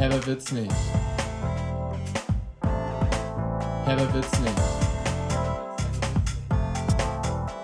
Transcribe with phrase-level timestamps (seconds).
[0.00, 0.72] Herber wird's nicht.
[3.84, 4.58] Herber wird's nicht.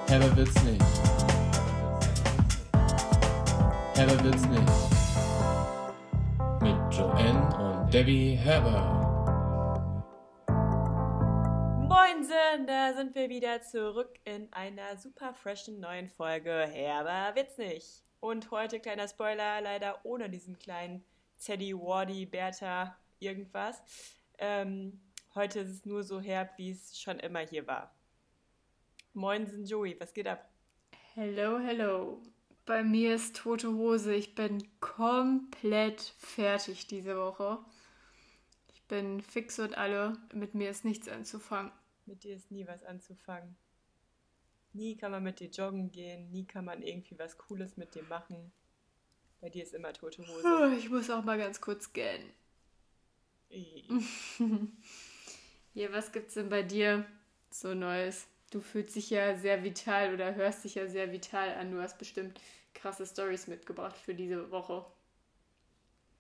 [0.07, 0.85] Herber wird's nicht.
[3.95, 4.73] Herber wird's nicht.
[6.61, 8.83] Mit Joanne und Debbie Herber.
[11.89, 18.03] Moinsen, da sind wir wieder zurück in einer super freshen neuen Folge Herber wird's nicht.
[18.21, 21.03] Und heute kleiner Spoiler, leider ohne diesen kleinen
[21.39, 23.83] Teddy, Wardy, Bertha, irgendwas.
[24.39, 25.01] Ähm,
[25.35, 27.95] heute ist es nur so herb, wie es schon immer hier war.
[29.13, 30.49] Moinsen, Joey, was geht ab?
[31.15, 32.23] Hello, hello.
[32.67, 34.15] Bei mir ist tote Hose.
[34.15, 37.59] Ich bin komplett fertig diese Woche.
[38.75, 40.19] Ich bin fix und alle.
[40.35, 41.73] Mit mir ist nichts anzufangen.
[42.07, 43.57] Mit dir ist nie was anzufangen.
[44.73, 48.03] Nie kann man mit dir joggen gehen, nie kann man irgendwie was Cooles mit dir
[48.03, 48.53] machen.
[49.47, 50.45] Bei dir ist immer tote Hose.
[50.45, 52.33] Oh, Ich muss auch mal ganz kurz scannen.
[53.49, 53.85] Ih.
[55.73, 57.07] Ja, was gibt's denn bei dir
[57.51, 58.27] so Neues?
[58.51, 61.71] Du fühlst dich ja sehr vital oder hörst dich ja sehr vital an.
[61.71, 62.41] Du hast bestimmt
[62.75, 64.85] krasse Stories mitgebracht für diese Woche.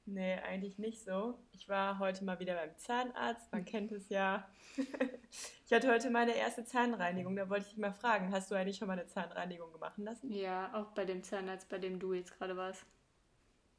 [0.04, 1.36] Nee, eigentlich nicht so.
[1.50, 4.48] Ich war heute mal wieder beim Zahnarzt, man kennt es ja.
[5.66, 8.76] ich hatte heute meine erste Zahnreinigung, da wollte ich dich mal fragen, hast du eigentlich
[8.76, 10.30] schon mal eine Zahnreinigung machen lassen?
[10.30, 12.86] Ja, auch bei dem Zahnarzt, bei dem du jetzt gerade warst.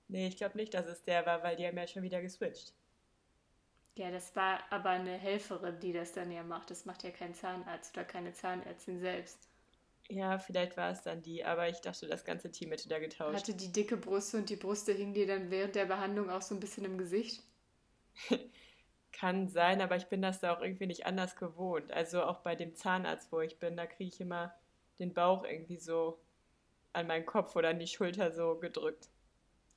[0.07, 2.73] Nee, ich glaube nicht, dass es der war, weil die haben ja schon wieder geswitcht.
[3.95, 6.69] Ja, das war aber eine Helferin, die das dann ja macht.
[6.69, 9.49] Das macht ja kein Zahnarzt oder keine Zahnärztin selbst.
[10.09, 13.35] Ja, vielleicht war es dann die, aber ich dachte, das ganze Team hätte da getauscht.
[13.35, 16.55] Hatte die dicke Brüste und die Brüste hingen dir dann während der Behandlung auch so
[16.55, 17.43] ein bisschen im Gesicht?
[19.11, 21.91] Kann sein, aber ich bin das da auch irgendwie nicht anders gewohnt.
[21.91, 24.53] Also auch bei dem Zahnarzt, wo ich bin, da kriege ich immer
[24.99, 26.19] den Bauch irgendwie so
[26.93, 29.09] an meinen Kopf oder an die Schulter so gedrückt.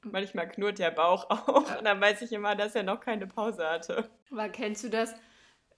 [0.03, 3.69] Manchmal knurrt der Bauch auch und dann weiß ich immer, dass er noch keine Pause
[3.69, 4.09] hatte.
[4.31, 5.15] Aber kennst du das,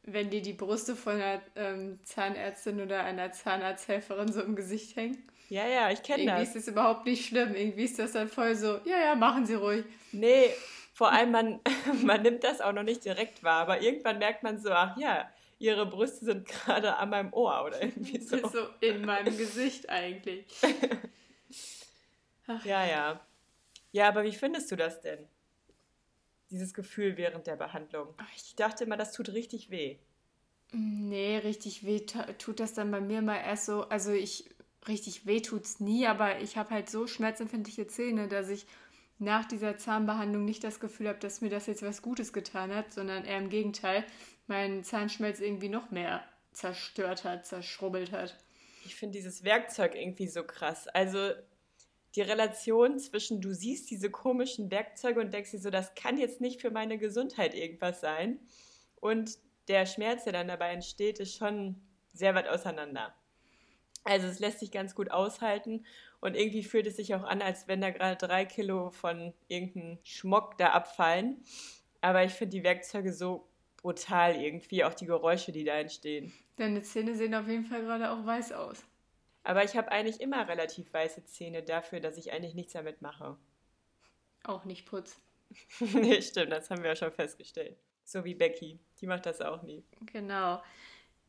[0.04, 5.27] wenn dir die Brüste von einer ähm, Zahnärztin oder einer Zahnarzthelferin so im Gesicht hängen?
[5.48, 6.56] Ja, ja, ich kenne Irgendwie das.
[6.56, 7.55] ist es überhaupt nicht schlimm.
[7.55, 9.84] Irgendwie ist das dann voll so, ja, ja, machen Sie ruhig.
[10.12, 10.50] Nee,
[10.92, 11.61] vor allem man,
[12.02, 15.28] man nimmt das auch noch nicht direkt wahr, aber irgendwann merkt man so, ach ja,
[15.58, 18.36] ihre Brüste sind gerade an meinem Ohr oder irgendwie so.
[18.36, 20.46] Das so in meinem Gesicht eigentlich.
[22.64, 23.20] Ja, ja.
[23.92, 25.29] Ja, aber wie findest du das denn?
[26.51, 28.14] Dieses Gefühl während der Behandlung.
[28.36, 29.98] Ich dachte immer, das tut richtig weh.
[30.73, 33.83] Nee, richtig weh tut das dann bei mir mal erst so.
[33.89, 34.51] Also ich
[34.89, 38.67] richtig weh tut's nie, aber ich habe halt so schmerzempfindliche Zähne, dass ich
[39.19, 42.92] nach dieser Zahnbehandlung nicht das Gefühl habe, dass mir das jetzt was Gutes getan hat,
[42.92, 44.05] sondern eher im Gegenteil,
[44.47, 48.36] mein Zahnschmelz irgendwie noch mehr zerstört hat, zerschrubbelt hat.
[48.85, 50.89] Ich finde dieses Werkzeug irgendwie so krass.
[50.89, 51.33] Also
[52.14, 56.40] die Relation zwischen, du siehst diese komischen Werkzeuge und denkst dir so, das kann jetzt
[56.40, 58.39] nicht für meine Gesundheit irgendwas sein.
[59.00, 61.80] Und der Schmerz, der dann dabei entsteht, ist schon
[62.12, 63.14] sehr weit auseinander.
[64.05, 65.86] Also es lässt sich ganz gut aushalten
[66.20, 69.98] und irgendwie fühlt es sich auch an, als wenn da gerade drei Kilo von irgendeinem
[70.02, 71.44] Schmock da abfallen.
[72.00, 76.33] Aber ich finde die Werkzeuge so brutal irgendwie, auch die Geräusche, die da entstehen.
[76.56, 78.84] Deine Zähne sehen auf jeden Fall gerade auch weiß aus.
[79.45, 83.36] Aber ich habe eigentlich immer relativ weiße Zähne dafür, dass ich eigentlich nichts damit mache.
[84.45, 85.20] Auch nicht putz.
[85.80, 87.77] nee, stimmt, das haben wir ja schon festgestellt.
[88.05, 89.85] So wie Becky, die macht das auch nie.
[90.07, 90.63] Genau.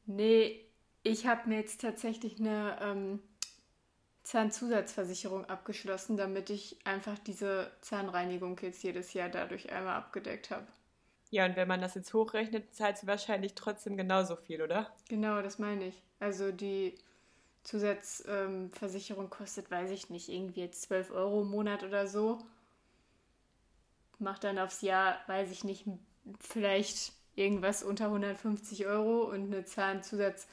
[0.05, 0.65] Nee,
[1.03, 3.19] ich habe mir jetzt tatsächlich eine ähm,
[4.23, 10.67] Zahnzusatzversicherung abgeschlossen, damit ich einfach diese Zahnreinigung jetzt jedes Jahr dadurch einmal abgedeckt habe.
[11.29, 14.93] Ja, und wenn man das jetzt hochrechnet, zahlst du wahrscheinlich trotzdem genauso viel, oder?
[15.09, 16.01] Genau, das meine ich.
[16.19, 16.95] Also die
[17.63, 22.39] Zusatzversicherung ähm, kostet, weiß ich nicht, irgendwie jetzt 12 Euro im Monat oder so.
[24.19, 25.85] Macht dann aufs Jahr, weiß ich nicht,
[26.39, 30.47] vielleicht irgendwas unter 150 Euro und eine Zahnzusatz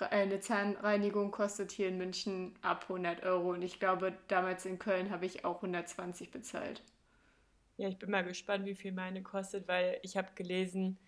[0.00, 4.78] äh, eine Zahnreinigung kostet hier in München ab 100 Euro und ich glaube, damals in
[4.78, 6.82] Köln habe ich auch 120 bezahlt.
[7.76, 10.98] Ja, ich bin mal gespannt, wie viel meine kostet, weil ich habe gelesen,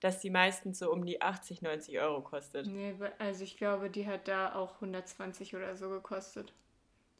[0.00, 2.66] dass die meistens so um die 80, 90 Euro kostet.
[2.66, 6.52] Nee, also ich glaube, die hat da auch 120 oder so gekostet.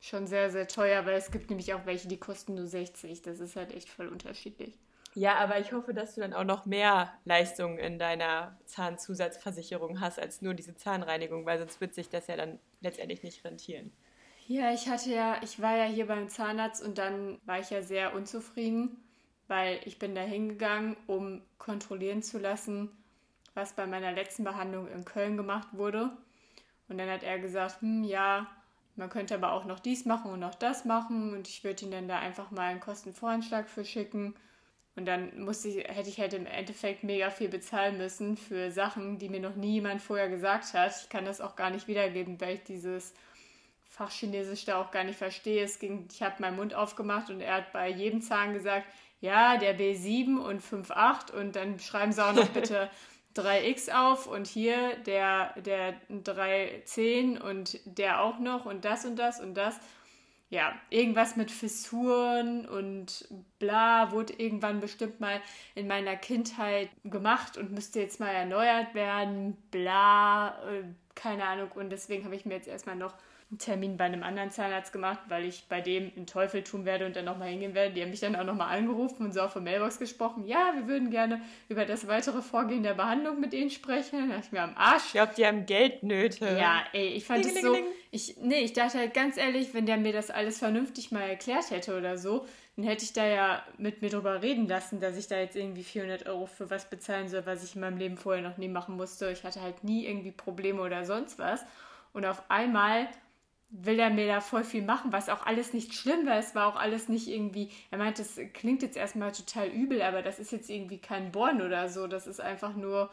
[0.00, 3.20] Schon sehr, sehr teuer, weil es gibt nämlich auch welche, die kosten nur 60.
[3.22, 4.78] Das ist halt echt voll unterschiedlich.
[5.14, 10.20] Ja, aber ich hoffe, dass du dann auch noch mehr Leistungen in deiner Zahnzusatzversicherung hast
[10.20, 13.92] als nur diese Zahnreinigung, weil sonst wird sich das ja dann letztendlich nicht rentieren.
[14.46, 17.82] Ja, ich hatte ja, ich war ja hier beim Zahnarzt und dann war ich ja
[17.82, 18.96] sehr unzufrieden,
[19.50, 22.88] weil ich bin da hingegangen, um kontrollieren zu lassen,
[23.54, 26.12] was bei meiner letzten Behandlung in Köln gemacht wurde.
[26.88, 28.46] Und dann hat er gesagt, hm, ja,
[28.94, 31.90] man könnte aber auch noch dies machen und noch das machen und ich würde ihn
[31.90, 34.34] dann da einfach mal einen Kostenvoranschlag für schicken.
[34.94, 39.18] Und dann musste ich, hätte ich halt im Endeffekt mega viel bezahlen müssen für Sachen,
[39.18, 40.94] die mir noch nie jemand vorher gesagt hat.
[41.02, 43.14] Ich kann das auch gar nicht wiedergeben, weil ich dieses
[43.88, 45.64] Fach Chinesisch da auch gar nicht verstehe.
[45.64, 48.86] Es ging, ich habe meinen Mund aufgemacht und er hat bei jedem Zahn gesagt,
[49.20, 52.90] ja, der B7 und 5,8 und dann schreiben sie auch noch bitte
[53.36, 59.40] 3x auf und hier der, der 310 und der auch noch und das und das
[59.40, 59.78] und das.
[60.48, 63.28] Ja, irgendwas mit Fissuren und
[63.60, 65.40] bla wurde irgendwann bestimmt mal
[65.76, 70.82] in meiner Kindheit gemacht und müsste jetzt mal erneuert werden, bla, äh,
[71.14, 71.70] keine Ahnung.
[71.76, 73.14] Und deswegen habe ich mir jetzt erstmal noch
[73.50, 77.04] einen Termin bei einem anderen Zahnarzt gemacht, weil ich bei dem einen Teufel tun werde
[77.04, 77.94] und dann nochmal hingehen werde.
[77.94, 80.44] Die haben mich dann auch nochmal angerufen und so auf der Mailbox gesprochen.
[80.46, 84.20] Ja, wir würden gerne über das weitere Vorgehen der Behandlung mit ihnen sprechen.
[84.20, 85.06] Dann dachte ich mir am Arsch.
[85.06, 86.44] Ich glaube, die haben Geldnöte.
[86.46, 87.76] Ja, ey, ich fand es so.
[88.12, 91.70] Ich, nee, ich dachte halt ganz ehrlich, wenn der mir das alles vernünftig mal erklärt
[91.70, 95.26] hätte oder so, dann hätte ich da ja mit mir drüber reden lassen, dass ich
[95.26, 98.42] da jetzt irgendwie 400 Euro für was bezahlen soll, was ich in meinem Leben vorher
[98.42, 99.30] noch nie machen musste.
[99.32, 101.64] Ich hatte halt nie irgendwie Probleme oder sonst was.
[102.12, 103.08] Und auf einmal
[103.70, 106.38] will er mir da voll viel machen, was auch alles nicht schlimm war.
[106.38, 110.22] Es war auch alles nicht irgendwie, er meint, das klingt jetzt erstmal total übel, aber
[110.22, 112.08] das ist jetzt irgendwie kein Born oder so.
[112.08, 113.10] Das ist einfach nur,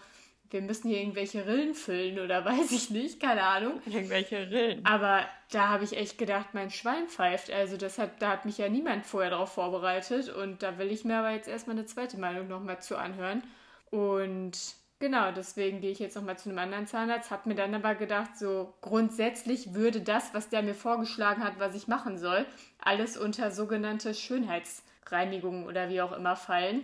[0.50, 3.82] wir müssen hier irgendwelche Rillen füllen oder weiß ich nicht, keine Ahnung.
[3.86, 4.84] Irgendwelche Rillen.
[4.84, 7.52] Aber da habe ich echt gedacht, mein Schwein pfeift.
[7.52, 11.06] Also das hat, da hat mich ja niemand vorher darauf vorbereitet und da will ich
[11.06, 13.44] mir aber jetzt erstmal eine zweite Meinung nochmal zu anhören.
[13.92, 14.58] Und
[15.00, 18.36] Genau, deswegen gehe ich jetzt nochmal zu einem anderen Zahnarzt, habe mir dann aber gedacht,
[18.38, 22.48] so grundsätzlich würde das, was der mir vorgeschlagen hat, was ich machen soll,
[22.80, 26.84] alles unter sogenannte Schönheitsreinigung oder wie auch immer fallen.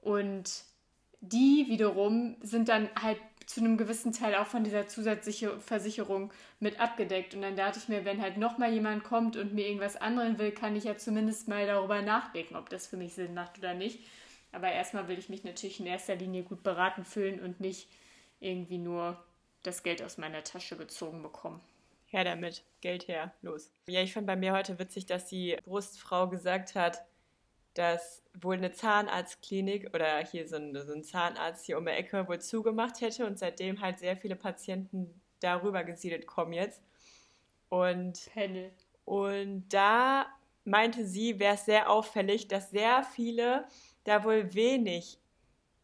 [0.00, 0.64] Und
[1.20, 6.80] die wiederum sind dann halt zu einem gewissen Teil auch von dieser zusätzlichen Versicherung mit
[6.80, 7.34] abgedeckt.
[7.34, 10.50] Und dann dachte ich mir, wenn halt nochmal jemand kommt und mir irgendwas anderen will,
[10.50, 14.00] kann ich ja zumindest mal darüber nachdenken, ob das für mich Sinn macht oder nicht.
[14.52, 17.88] Aber erstmal will ich mich natürlich in erster Linie gut beraten fühlen und nicht
[18.40, 19.22] irgendwie nur
[19.62, 21.60] das Geld aus meiner Tasche gezogen bekommen.
[22.06, 23.70] Her damit, Geld her, los.
[23.86, 27.02] Ja, ich fand bei mir heute witzig, dass die Brustfrau gesagt hat,
[27.72, 32.28] dass wohl eine Zahnarztklinik oder hier so ein, so ein Zahnarzt hier um die Ecke
[32.28, 36.82] wohl zugemacht hätte und seitdem halt sehr viele Patienten darüber gesiedelt kommen jetzt.
[37.70, 38.70] Und, Panel.
[39.06, 40.26] und da
[40.64, 43.66] meinte sie, wäre es sehr auffällig, dass sehr viele
[44.04, 45.18] da wohl wenig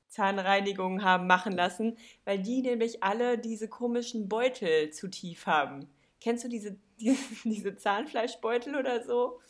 [0.08, 5.88] Zahnreinigungen haben machen lassen, weil die nämlich alle diese komischen Beutel zu tief haben.
[6.20, 9.40] Kennst du diese, diese, diese Zahnfleischbeutel oder so?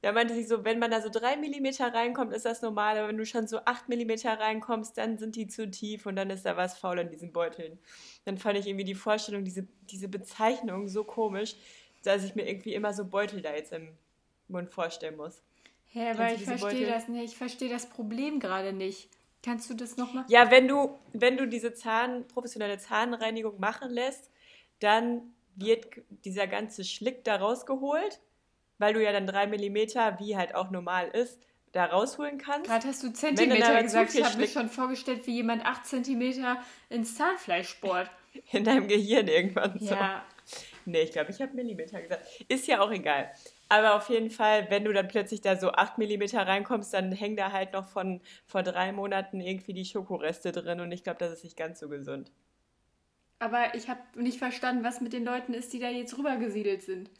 [0.00, 3.08] Da meinte sie so, wenn man da so drei Millimeter reinkommt, ist das normal, aber
[3.08, 6.44] wenn du schon so acht Millimeter reinkommst, dann sind die zu tief und dann ist
[6.44, 7.78] da was faul an diesen Beuteln.
[8.24, 11.54] Dann fand ich irgendwie die Vorstellung, diese, diese Bezeichnung so komisch,
[12.02, 13.96] dass ich mir irgendwie immer so Beutel da jetzt im
[14.48, 15.40] Mund vorstellen muss.
[15.92, 17.32] Ja, aber ich verstehe das nicht.
[17.32, 19.08] Ich verstehe das Problem gerade nicht.
[19.42, 20.24] Kannst du das nochmal?
[20.28, 24.30] Ja, wenn du, wenn du diese Zahn, professionelle Zahnreinigung machen lässt,
[24.78, 25.86] dann wird
[26.24, 28.20] dieser ganze Schlick da rausgeholt,
[28.78, 31.38] weil du ja dann drei Millimeter, wie halt auch normal ist,
[31.72, 32.70] da rausholen kannst.
[32.70, 34.14] Gerade hast du Zentimeter gesagt.
[34.14, 38.10] Ich habe mir schon vorgestellt, wie jemand acht Zentimeter ins Zahnfleisch bohrt.
[38.52, 39.76] In deinem Gehirn irgendwann.
[39.80, 40.24] Ja.
[40.84, 42.26] Nee, ich glaube, ich habe Millimeter gesagt.
[42.48, 43.30] Ist ja auch egal.
[43.68, 47.36] Aber auf jeden Fall, wenn du dann plötzlich da so 8 mm reinkommst, dann hängen
[47.36, 51.32] da halt noch von vor drei Monaten irgendwie die Schokoreste drin und ich glaube, das
[51.32, 52.30] ist nicht ganz so gesund.
[53.38, 57.10] Aber ich habe nicht verstanden, was mit den Leuten ist, die da jetzt rübergesiedelt sind.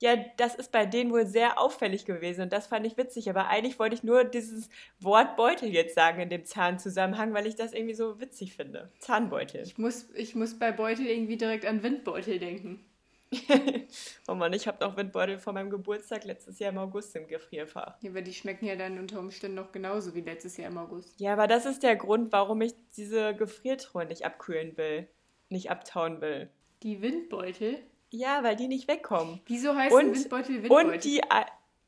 [0.00, 3.28] Ja, das ist bei denen wohl sehr auffällig gewesen und das fand ich witzig.
[3.28, 7.54] Aber eigentlich wollte ich nur dieses Wort Beutel jetzt sagen in dem Zahnzusammenhang, weil ich
[7.54, 8.90] das irgendwie so witzig finde.
[9.00, 9.62] Zahnbeutel.
[9.62, 12.84] Ich muss, ich muss bei Beutel irgendwie direkt an Windbeutel denken.
[14.26, 17.96] oh Mann, ich habe noch Windbeutel vor meinem Geburtstag letztes Jahr im August im Gefrierfach.
[18.00, 21.20] Ja, aber die schmecken ja dann unter Umständen noch genauso wie letztes Jahr im August.
[21.20, 25.08] Ja, aber das ist der Grund, warum ich diese Gefriertruhe nicht abkühlen will,
[25.48, 26.50] nicht abtauen will.
[26.82, 27.78] Die Windbeutel?
[28.10, 29.40] Ja, weil die nicht wegkommen.
[29.46, 30.92] Wieso heißen und, Windbeutel Windbeutel?
[30.94, 31.20] Und die,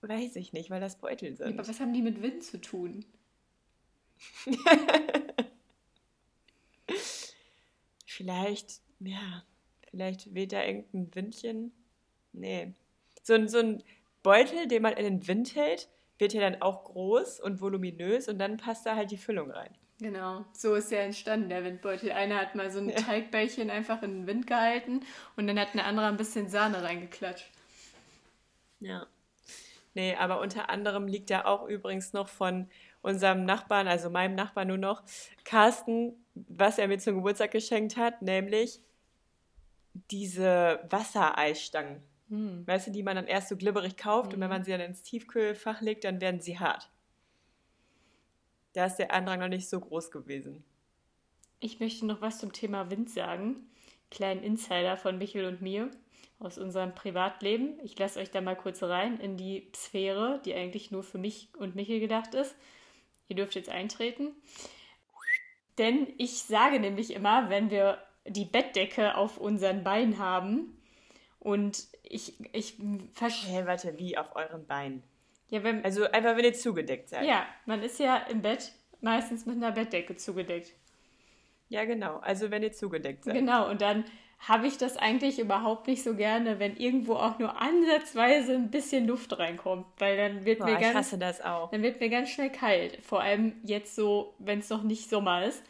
[0.03, 1.59] weiß ich nicht, weil das Beutel sind.
[1.59, 3.05] Aber was haben die mit Wind zu tun?
[8.07, 9.43] Vielleicht, ja,
[9.93, 11.73] Vielleicht weht da irgendein Windchen.
[12.33, 12.73] Nee.
[13.23, 13.83] So ein, so ein
[14.23, 15.89] Beutel, den man in den Wind hält,
[16.19, 19.77] wird ja dann auch groß und voluminös und dann passt da halt die Füllung rein.
[20.03, 22.11] Genau, so ist ja entstanden, der Windbeutel.
[22.11, 22.97] Einer hat mal so ein ja.
[22.97, 25.03] Teigbällchen einfach in den Wind gehalten
[25.37, 27.49] und dann hat eine andere ein bisschen Sahne reingeklatscht.
[28.81, 29.07] Ja.
[29.95, 32.69] Nee, aber unter anderem liegt da auch übrigens noch von
[33.01, 35.05] unserem Nachbarn, also meinem Nachbarn nur noch,
[35.45, 38.81] Carsten, was er mir zum Geburtstag geschenkt hat, nämlich
[40.11, 42.03] diese Wassereisstangen.
[42.29, 42.67] Hm.
[42.67, 44.35] Weißt du, die man dann erst so glibberig kauft hm.
[44.35, 44.57] und wenn hm.
[44.57, 46.91] man sie dann ins Tiefkühlfach legt, dann werden sie hart.
[48.73, 50.65] Da ist der Andrang noch nicht so groß gewesen.
[51.61, 53.69] Ich möchte noch was zum Thema Wind sagen.
[54.11, 55.91] Kleinen Insider von Michel und mir
[56.39, 57.79] aus unserem Privatleben.
[57.85, 61.49] Ich lasse euch da mal kurz rein in die Sphäre, die eigentlich nur für mich
[61.57, 62.55] und Michel gedacht ist.
[63.29, 64.33] Ihr dürft jetzt eintreten.
[65.79, 70.77] Denn ich sage nämlich immer, wenn wir die Bettdecke auf unseren Beinen haben
[71.39, 72.77] und ich, ich
[73.15, 73.53] verstehe.
[73.53, 75.03] Hey, warte, wie auf euren Beinen?
[75.53, 77.27] Ja, wenn, also einfach, wenn ihr zugedeckt seid.
[77.27, 80.73] Ja, man ist ja im Bett meistens mit einer Bettdecke zugedeckt.
[81.69, 82.21] Ja, genau.
[82.21, 83.35] Also wenn ihr zugedeckt seid.
[83.35, 84.05] Genau, und dann
[84.39, 89.07] habe ich das eigentlich überhaupt nicht so gerne, wenn irgendwo auch nur ansatzweise ein bisschen
[89.07, 93.21] Luft reinkommt, weil dann wird Boah, mir ganz dann wird mir ganz schnell kalt, vor
[93.21, 95.63] allem jetzt so, wenn es noch nicht Sommer ist.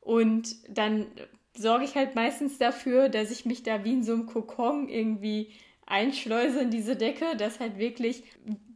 [0.00, 1.08] Und dann
[1.56, 5.52] sorge ich halt meistens dafür, dass ich mich da wie in so einem Kokon irgendwie
[5.90, 8.22] einschleuse in diese Decke, dass halt wirklich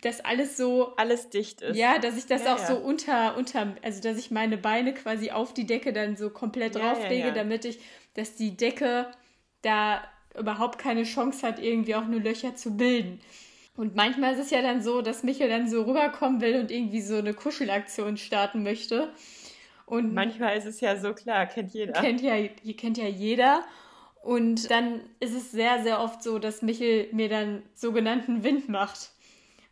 [0.03, 1.77] das alles so alles dicht ist.
[1.77, 2.67] Ja, dass ich das ja, auch ja.
[2.67, 6.75] so unter unter also dass ich meine Beine quasi auf die Decke dann so komplett
[6.75, 7.79] ja, drauflege, damit ich
[8.15, 9.11] dass die Decke
[9.63, 10.03] da
[10.39, 13.21] überhaupt keine Chance hat irgendwie auch nur Löcher zu bilden.
[13.77, 17.01] Und manchmal ist es ja dann so, dass Michael dann so rüberkommen will und irgendwie
[17.01, 19.13] so eine Kuschelaktion starten möchte.
[19.87, 21.93] Und manchmal ist es ja so klar, kennt jeder.
[21.93, 22.35] Kennt ja,
[22.77, 23.65] kennt ja jeder.
[24.25, 29.11] Und dann ist es sehr, sehr oft so, dass Michel mir dann sogenannten Wind macht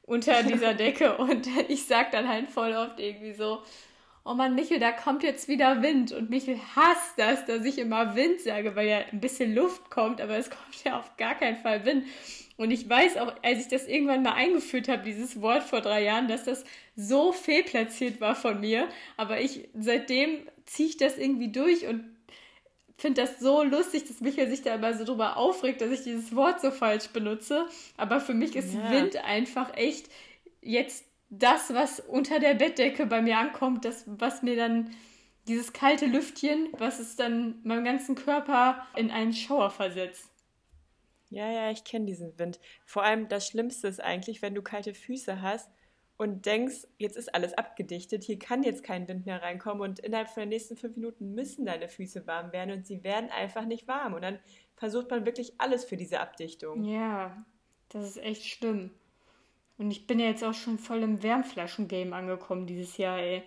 [0.03, 1.17] unter dieser Decke.
[1.17, 3.63] Und ich sag dann halt voll oft irgendwie so,
[4.27, 6.13] oh Mann, Michel, da kommt jetzt wieder Wind.
[6.13, 10.21] Und Michel hasst das, dass ich immer Wind sage, weil ja ein bisschen Luft kommt,
[10.21, 12.05] aber es kommt ja auf gar keinen Fall Wind.
[12.59, 16.05] Und ich weiß auch, als ich das irgendwann mal eingeführt habe, dieses Wort vor drei
[16.05, 18.87] Jahren, dass das so fehlplatziert war von mir.
[19.17, 22.05] Aber ich, seitdem ziehe ich das irgendwie durch und
[22.97, 26.35] finde das so lustig, dass Michael sich da immer so drüber aufregt, dass ich dieses
[26.35, 27.67] Wort so falsch benutze.
[27.97, 28.91] Aber für mich ist ja.
[28.91, 30.09] Wind einfach echt
[30.61, 34.91] jetzt das, was unter der Bettdecke bei mir ankommt, das, was mir dann
[35.49, 40.29] dieses kalte Lüftchen, was es dann meinem ganzen Körper in einen Schauer versetzt.
[41.31, 42.61] Ja, ja, ich kenne diesen Wind.
[42.85, 45.71] Vor allem das Schlimmste ist eigentlich, wenn du kalte Füße hast
[46.17, 50.29] und denkst, jetzt ist alles abgedichtet, hier kann jetzt kein Wind mehr reinkommen und innerhalb
[50.29, 53.89] von den nächsten fünf Minuten müssen deine Füße warm werden und sie werden einfach nicht
[53.89, 54.15] warm.
[54.15, 54.39] Und dann
[54.77, 56.85] versucht man wirklich alles für diese Abdichtung.
[56.85, 57.45] Ja,
[57.89, 58.91] das ist echt schlimm.
[59.79, 63.43] Und ich bin ja jetzt auch schon voll im Wärmflaschen-Game angekommen dieses Jahr, ey.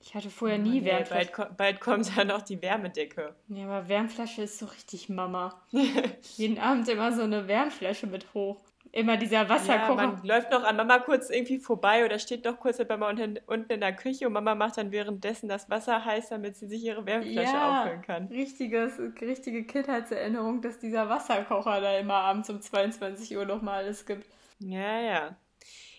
[0.00, 1.30] Ich hatte vorher nie oh, nee, Wärmflasche.
[1.36, 3.34] Bald, bald, kommt dann auch die Wärmedecke.
[3.48, 5.62] Ja, aber Wärmflasche ist so richtig Mama.
[6.36, 8.60] Jeden Abend immer so eine Wärmflasche mit hoch.
[8.94, 10.02] Immer dieser Wasserkocher.
[10.02, 13.08] Ja, man läuft noch an Mama kurz irgendwie vorbei oder steht noch kurz bei Mama
[13.08, 16.66] unten, unten in der Küche und Mama macht dann währenddessen das Wasser heiß, damit sie
[16.66, 18.26] sich ihre Wärmflasche ja, auffüllen kann.
[18.26, 24.26] Richtiges, richtige Kindheitserinnerung, dass dieser Wasserkocher da immer abends um 22 Uhr nochmal alles gibt.
[24.58, 25.36] Ja, ja.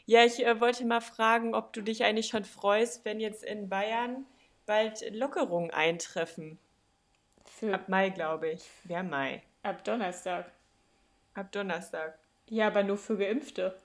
[0.06, 3.70] Ja, ich äh, wollte mal fragen, ob du dich eigentlich schon freust, wenn jetzt in
[3.70, 4.28] Bayern
[4.68, 6.60] bald Lockerungen eintreffen.
[7.46, 8.70] Für Ab Mai, glaube ich.
[8.84, 9.42] Wer Mai?
[9.64, 10.52] Ab Donnerstag.
[11.34, 12.20] Ab Donnerstag.
[12.50, 13.78] Ja, aber nur für Geimpfte.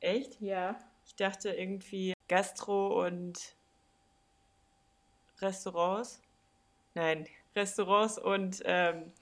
[0.00, 0.40] Echt?
[0.40, 0.78] Ja.
[1.06, 3.54] Ich dachte irgendwie Gastro und
[5.40, 6.20] Restaurants.
[6.94, 9.12] Nein, Restaurants und ähm,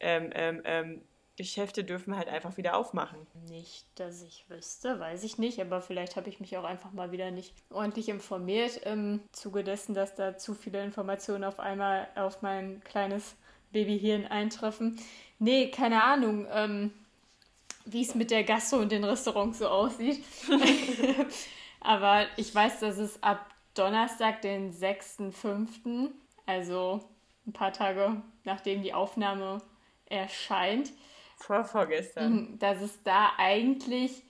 [0.00, 1.02] ähm, ähm, ähm
[1.36, 3.26] Geschäfte dürfen halt einfach wieder aufmachen.
[3.48, 7.10] Nicht, dass ich wüsste, weiß ich nicht, aber vielleicht habe ich mich auch einfach mal
[7.10, 12.42] wieder nicht ordentlich informiert im Zuge dessen, dass da zu viele Informationen auf einmal auf
[12.42, 13.34] mein kleines
[13.72, 15.00] Babyhirn eintreffen.
[15.38, 16.92] Nee, keine Ahnung, ähm,
[17.84, 20.24] wie es mit der Gastro und den Restaurants so aussieht.
[21.80, 26.10] aber ich weiß, dass es ab Donnerstag, den 6.5.,
[26.46, 27.00] also
[27.46, 29.62] ein paar Tage nachdem die Aufnahme
[30.06, 30.92] erscheint,
[31.36, 32.58] vor vorgestern.
[32.58, 34.22] Dass es da eigentlich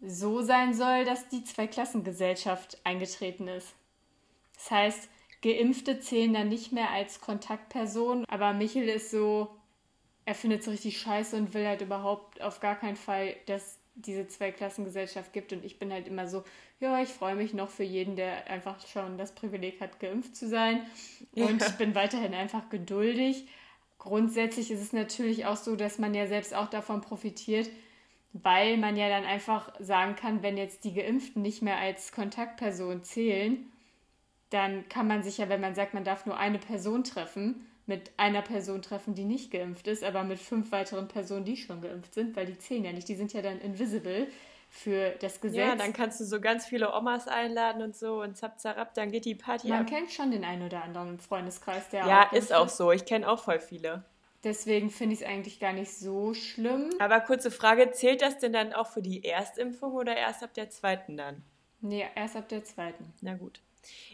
[0.00, 3.74] so sein soll, dass die Zweiklassengesellschaft eingetreten ist.
[4.54, 5.08] Das heißt,
[5.42, 9.48] Geimpfte zählen dann nicht mehr als Kontaktperson, aber Michel ist so,
[10.30, 14.28] er findet es richtig scheiße und will halt überhaupt auf gar keinen Fall, dass diese
[14.28, 15.52] Zweiklassengesellschaft gibt.
[15.52, 16.44] Und ich bin halt immer so,
[16.78, 20.48] ja, ich freue mich noch für jeden, der einfach schon das Privileg hat, geimpft zu
[20.48, 20.86] sein.
[21.34, 23.48] Und ich bin weiterhin einfach geduldig.
[23.98, 27.68] Grundsätzlich ist es natürlich auch so, dass man ja selbst auch davon profitiert,
[28.32, 33.02] weil man ja dann einfach sagen kann, wenn jetzt die Geimpften nicht mehr als Kontaktperson
[33.02, 33.68] zählen,
[34.50, 38.10] dann kann man sich ja, wenn man sagt, man darf nur eine Person treffen, mit
[38.16, 42.14] einer Person treffen, die nicht geimpft ist, aber mit fünf weiteren Personen, die schon geimpft
[42.14, 44.28] sind, weil die zählen ja nicht, die sind ja dann invisible
[44.68, 45.58] für das Gesetz.
[45.58, 49.10] Ja, dann kannst du so ganz viele Omas einladen und so und zap zarab, dann
[49.10, 49.86] geht die Party Man ab.
[49.88, 52.92] kennt schon den einen oder anderen im Freundeskreis, der Ja, auch ist auch so.
[52.92, 54.04] Ich kenne auch voll viele.
[54.44, 56.88] Deswegen finde ich es eigentlich gar nicht so schlimm.
[56.98, 60.70] Aber kurze Frage, zählt das denn dann auch für die Erstimpfung oder erst ab der
[60.70, 61.42] zweiten dann?
[61.82, 63.12] Nee, erst ab der zweiten.
[63.20, 63.60] Na gut.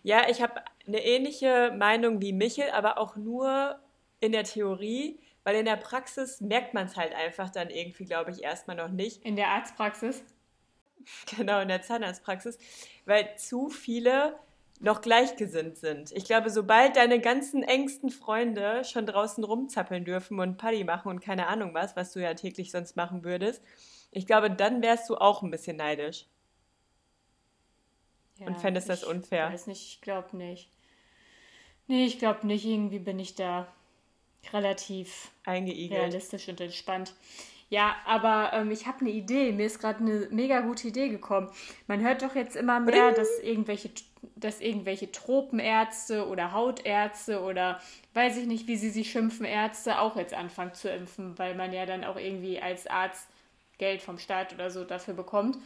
[0.02, 3.78] Ja, ich habe eine ähnliche Meinung wie Michel, aber auch nur
[4.20, 8.30] in der Theorie, weil in der Praxis merkt man es halt einfach dann irgendwie, glaube
[8.30, 9.24] ich, erstmal noch nicht.
[9.24, 10.22] In der Arztpraxis?
[11.36, 12.58] Genau, in der Zahnarztpraxis,
[13.04, 14.36] weil zu viele
[14.80, 16.12] noch gleichgesinnt sind.
[16.12, 21.20] Ich glaube, sobald deine ganzen engsten Freunde schon draußen rumzappeln dürfen und Party machen und
[21.20, 23.62] keine Ahnung was, was du ja täglich sonst machen würdest,
[24.10, 26.26] ich glaube, dann wärst du auch ein bisschen neidisch.
[28.38, 29.46] Ja, und fändest das unfair.
[29.48, 30.70] Ich weiß nicht, ich glaube nicht.
[31.86, 32.64] Nee, ich glaube nicht.
[32.64, 33.66] Irgendwie bin ich da
[34.52, 36.00] relativ eingeigelt.
[36.00, 37.14] realistisch und entspannt.
[37.68, 39.52] Ja, aber ähm, ich habe eine Idee.
[39.52, 41.50] Mir ist gerade eine mega gute Idee gekommen.
[41.88, 43.90] Man hört doch jetzt immer mehr, dass irgendwelche,
[44.36, 47.80] dass irgendwelche Tropenärzte oder Hautärzte oder
[48.14, 51.72] weiß ich nicht, wie sie sich schimpfen, Ärzte auch jetzt anfangen zu impfen, weil man
[51.72, 53.28] ja dann auch irgendwie als Arzt
[53.78, 55.58] Geld vom Staat oder so dafür bekommt.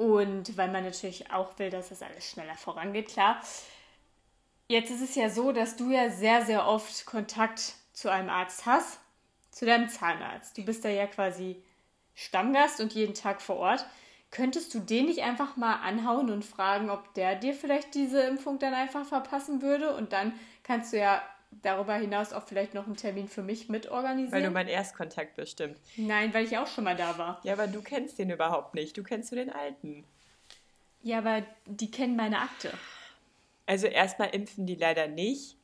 [0.00, 3.38] Und weil man natürlich auch will, dass das alles schneller vorangeht, klar.
[4.66, 8.64] Jetzt ist es ja so, dass du ja sehr, sehr oft Kontakt zu einem Arzt
[8.64, 8.98] hast,
[9.50, 10.56] zu deinem Zahnarzt.
[10.56, 11.62] Du bist da ja quasi
[12.14, 13.84] Stammgast und jeden Tag vor Ort.
[14.30, 18.58] Könntest du den nicht einfach mal anhauen und fragen, ob der dir vielleicht diese Impfung
[18.58, 19.94] dann einfach verpassen würde?
[19.94, 24.32] Und dann kannst du ja darüber hinaus auch vielleicht noch einen Termin für mich mitorganisieren.
[24.32, 25.78] Weil du mein Erstkontakt bestimmt.
[25.96, 27.40] Nein, weil ich auch schon mal da war.
[27.44, 28.96] Ja, aber du kennst den überhaupt nicht.
[28.96, 30.04] Du kennst nur den alten.
[31.02, 32.70] Ja, aber die kennen meine Akte.
[33.66, 35.56] Also erstmal impfen die leider nicht.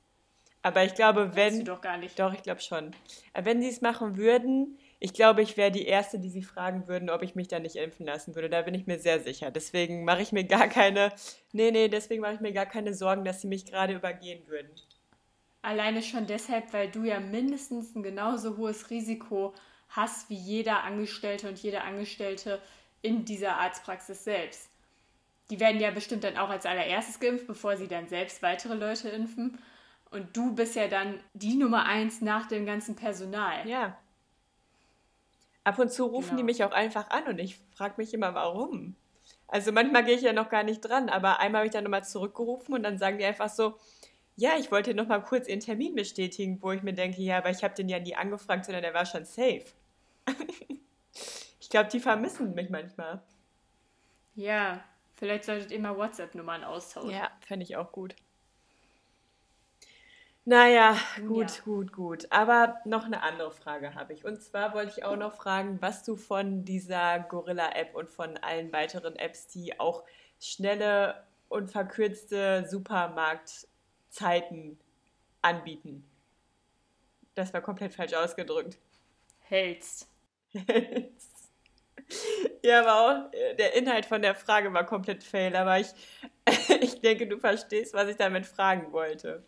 [0.63, 1.55] Aber ich glaube, wenn.
[1.55, 2.19] Sie doch gar nicht.
[2.19, 2.93] Doch, ich glaube schon.
[3.35, 6.89] Aber wenn sie es machen würden, ich glaube, ich wäre die Erste, die sie fragen
[6.89, 8.49] würden, ob ich mich da nicht impfen lassen würde.
[8.49, 9.51] Da bin ich mir sehr sicher.
[9.51, 11.13] Deswegen mache ich mir gar keine.
[11.53, 14.71] Nee, nee, deswegen mache ich mir gar keine Sorgen, dass sie mich gerade übergehen würden.
[15.67, 19.53] Alleine schon deshalb, weil du ja mindestens ein genauso hohes Risiko
[19.89, 22.63] hast wie jeder Angestellte und jede Angestellte
[23.03, 24.71] in dieser Arztpraxis selbst.
[25.51, 29.09] Die werden ja bestimmt dann auch als allererstes geimpft, bevor sie dann selbst weitere Leute
[29.09, 29.59] impfen.
[30.13, 33.69] Und du bist ja dann die Nummer eins nach dem ganzen Personal.
[33.69, 33.99] Ja.
[35.65, 36.37] Ab und zu rufen Genau.
[36.39, 38.95] die mich auch einfach an und ich frage mich immer, warum.
[39.49, 42.05] Also manchmal gehe ich ja noch gar nicht dran, aber einmal habe ich dann nochmal
[42.05, 43.75] zurückgerufen und dann sagen die einfach so,
[44.37, 47.51] ja, ich wollte noch mal kurz ihren Termin bestätigen, wo ich mir denke, ja, aber
[47.51, 49.65] ich habe den ja nie angefragt, sondern der war schon safe.
[51.61, 53.23] ich glaube, die vermissen mich manchmal.
[54.35, 54.85] Ja,
[55.17, 57.11] vielleicht solltet ihr mal WhatsApp-Nummern austauschen.
[57.11, 58.15] Ja, fände ich auch gut.
[60.45, 60.97] Naja,
[61.27, 61.63] gut, Ja.
[61.65, 62.27] gut, gut.
[62.31, 64.25] Aber noch eine andere Frage habe ich.
[64.25, 68.73] Und zwar wollte ich auch noch fragen, was du von dieser Gorilla-App und von allen
[68.73, 70.05] weiteren Apps, die auch
[70.41, 72.65] schnelle und verkürzte
[74.17, 74.79] Supermarktzeiten
[75.43, 76.05] anbieten.
[77.35, 78.79] Das war komplett falsch ausgedrückt.
[79.41, 80.09] Hältst.
[82.63, 85.89] Ja, aber auch äh, der Inhalt von der Frage war komplett fail, aber ich,
[86.81, 89.45] ich denke, du verstehst, was ich damit fragen wollte.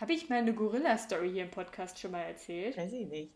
[0.00, 2.78] Habe ich meine Gorilla-Story hier im Podcast schon mal erzählt?
[2.78, 3.34] Weiß ich nicht.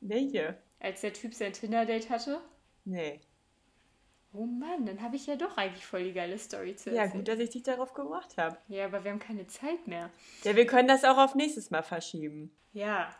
[0.00, 0.56] Welche?
[0.80, 2.40] Als der Typ sein Tinder-Date hatte?
[2.86, 3.20] Nee.
[4.32, 7.18] Oh Mann, dann habe ich ja doch eigentlich voll die geile Story zu Ja, erzählen.
[7.20, 8.56] gut, dass ich dich darauf gebracht habe.
[8.68, 10.10] Ja, aber wir haben keine Zeit mehr.
[10.44, 12.52] Ja, wir können das auch auf nächstes Mal verschieben.
[12.72, 13.10] Ja,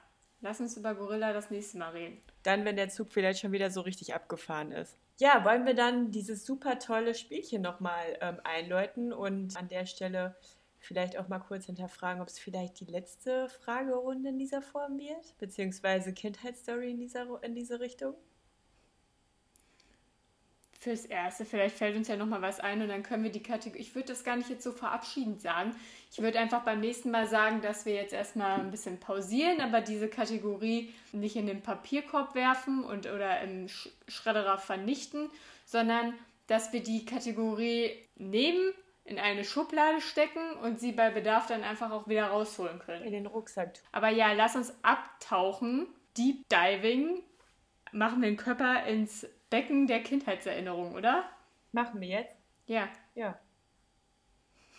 [0.41, 2.21] lass uns über Gorilla das nächste Mal reden.
[2.43, 4.97] Dann, wenn der Zug vielleicht schon wieder so richtig abgefahren ist.
[5.19, 10.37] Ja, wollen wir dann dieses super tolle Spielchen nochmal ähm, einläuten und an der Stelle
[10.79, 15.37] vielleicht auch mal kurz hinterfragen, ob es vielleicht die letzte Fragerunde in dieser Form wird?
[15.39, 18.15] Beziehungsweise Kindheitsstory in, dieser, in diese Richtung?
[20.81, 23.81] Fürs Erste, vielleicht fällt uns ja nochmal was ein und dann können wir die Kategorie.
[23.81, 25.75] Ich würde das gar nicht jetzt so verabschiedend sagen.
[26.13, 29.81] Ich würde einfach beim nächsten Mal sagen, dass wir jetzt erstmal ein bisschen pausieren, aber
[29.81, 35.29] diese Kategorie nicht in den Papierkorb werfen und oder im Sch Schredderer vernichten,
[35.65, 36.15] sondern
[36.47, 38.73] dass wir die Kategorie nehmen,
[39.05, 43.03] in eine Schublade stecken und sie bei Bedarf dann einfach auch wieder rausholen können.
[43.03, 43.73] In den Rucksack.
[43.91, 45.87] Aber ja, lass uns abtauchen.
[46.17, 47.23] Deep Diving.
[47.91, 51.25] Machen wir den Körper ins Becken der Kindheitserinnerung, oder?
[51.73, 52.37] Machen wir jetzt?
[52.67, 52.89] Ja.
[53.15, 53.39] Ja.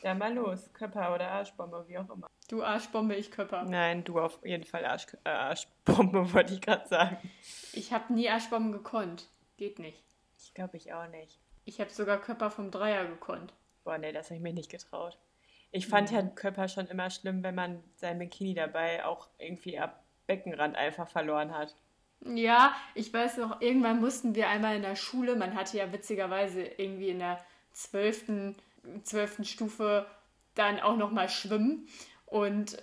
[0.01, 0.71] Dann mal los.
[0.73, 2.27] Körper oder Arschbombe, wie auch immer.
[2.47, 3.63] Du Arschbombe, ich Körper.
[3.63, 7.17] Nein, du auf jeden Fall Arsch, äh, Arschbombe, wollte ich gerade sagen.
[7.73, 9.27] Ich habe nie Arschbomben gekonnt.
[9.57, 10.03] Geht nicht.
[10.37, 11.39] Ich glaube, ich auch nicht.
[11.65, 13.53] Ich habe sogar Körper vom Dreier gekonnt.
[13.83, 15.17] Boah, nee, das habe ich mir nicht getraut.
[15.71, 20.03] Ich fand ja Körper schon immer schlimm, wenn man sein Bikini dabei auch irgendwie ab
[20.25, 21.75] Beckenrand einfach verloren hat.
[22.25, 26.63] Ja, ich weiß noch, irgendwann mussten wir einmal in der Schule, man hatte ja witzigerweise
[26.63, 28.55] irgendwie in der zwölften,
[29.03, 30.05] zwölften Stufe
[30.55, 31.87] dann auch nochmal schwimmen
[32.25, 32.77] und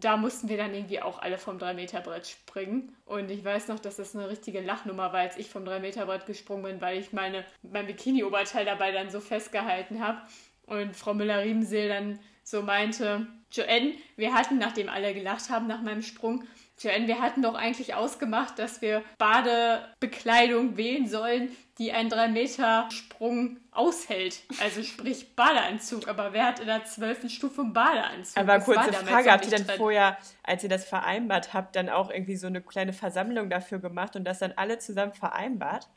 [0.00, 2.94] da mussten wir dann irgendwie auch alle vom 3-Meter-Brett springen.
[3.06, 6.64] Und ich weiß noch, dass das eine richtige Lachnummer war, als ich vom 3-Meter-Brett gesprungen
[6.64, 10.20] bin, weil ich meine, mein Bikini-Oberteil dabei dann so festgehalten habe.
[10.66, 16.02] Und Frau Müller-Riebenseel dann so meinte, Joanne, wir hatten, nachdem alle gelacht haben nach meinem
[16.02, 16.44] Sprung,
[16.78, 24.42] Joanne, wir hatten doch eigentlich ausgemacht, dass wir Badebekleidung wählen sollen, die einen 3-Meter-Sprung aushält.
[24.60, 26.06] Also sprich Badeanzug.
[26.06, 28.36] Aber wer hat in der zwölften Stufe einen Badeanzug?
[28.36, 29.76] Aber Das kurze Frage, habt ihr dann drin.
[29.78, 34.14] vorher, als ihr das vereinbart habt, dann auch irgendwie so eine kleine Versammlung dafür gemacht
[34.14, 35.88] und das dann alle zusammen vereinbart?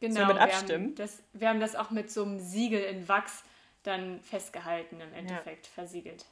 [0.00, 0.86] Genau, mit wir Abstimmen?
[0.88, 3.44] haben, das, wir haben das auch mit so einem Siegel in Wachs
[3.82, 6.24] dann festgehalten, im Endeffekt versiegelt.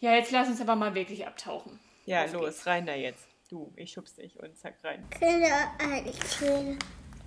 [0.00, 1.78] Ja, jetzt lass uns aber mal wirklich abtauchen.
[2.04, 2.66] Ja, Auf los, geht's.
[2.66, 3.26] rein da jetzt.
[3.48, 5.08] Du, ich schubst dich und zack rein.
[5.10, 6.78] Kinder, äh, Kinder,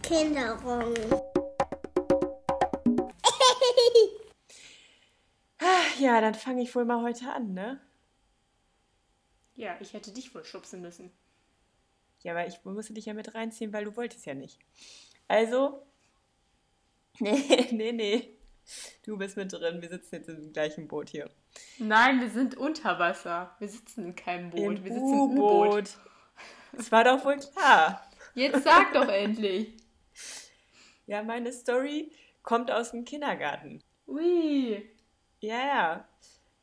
[0.02, 0.94] Kinderung.
[6.00, 7.80] Ja, dann fange ich wohl mal heute an, ne?
[9.56, 11.12] Ja, ich hätte dich wohl schubsen müssen.
[12.22, 14.60] Ja, aber ich musste dich ja mit reinziehen, weil du wolltest ja nicht.
[15.28, 15.82] Also,
[17.20, 18.35] nee, nee, nee.
[19.06, 19.82] Du bist mit drin.
[19.82, 21.30] Wir sitzen jetzt im gleichen Boot hier.
[21.78, 23.56] Nein, wir sind unter Wasser.
[23.60, 24.78] Wir sitzen in keinem Boot.
[24.78, 25.68] Im wir sitzen im U-Boot.
[25.68, 25.98] U-Boot.
[26.74, 28.10] Das war doch wohl klar.
[28.34, 29.78] Jetzt sag doch endlich.
[31.08, 32.12] Ja, meine Story
[32.44, 33.82] kommt aus dem Kindergarten.
[34.08, 34.90] Ui.
[35.40, 36.08] Ja, ja.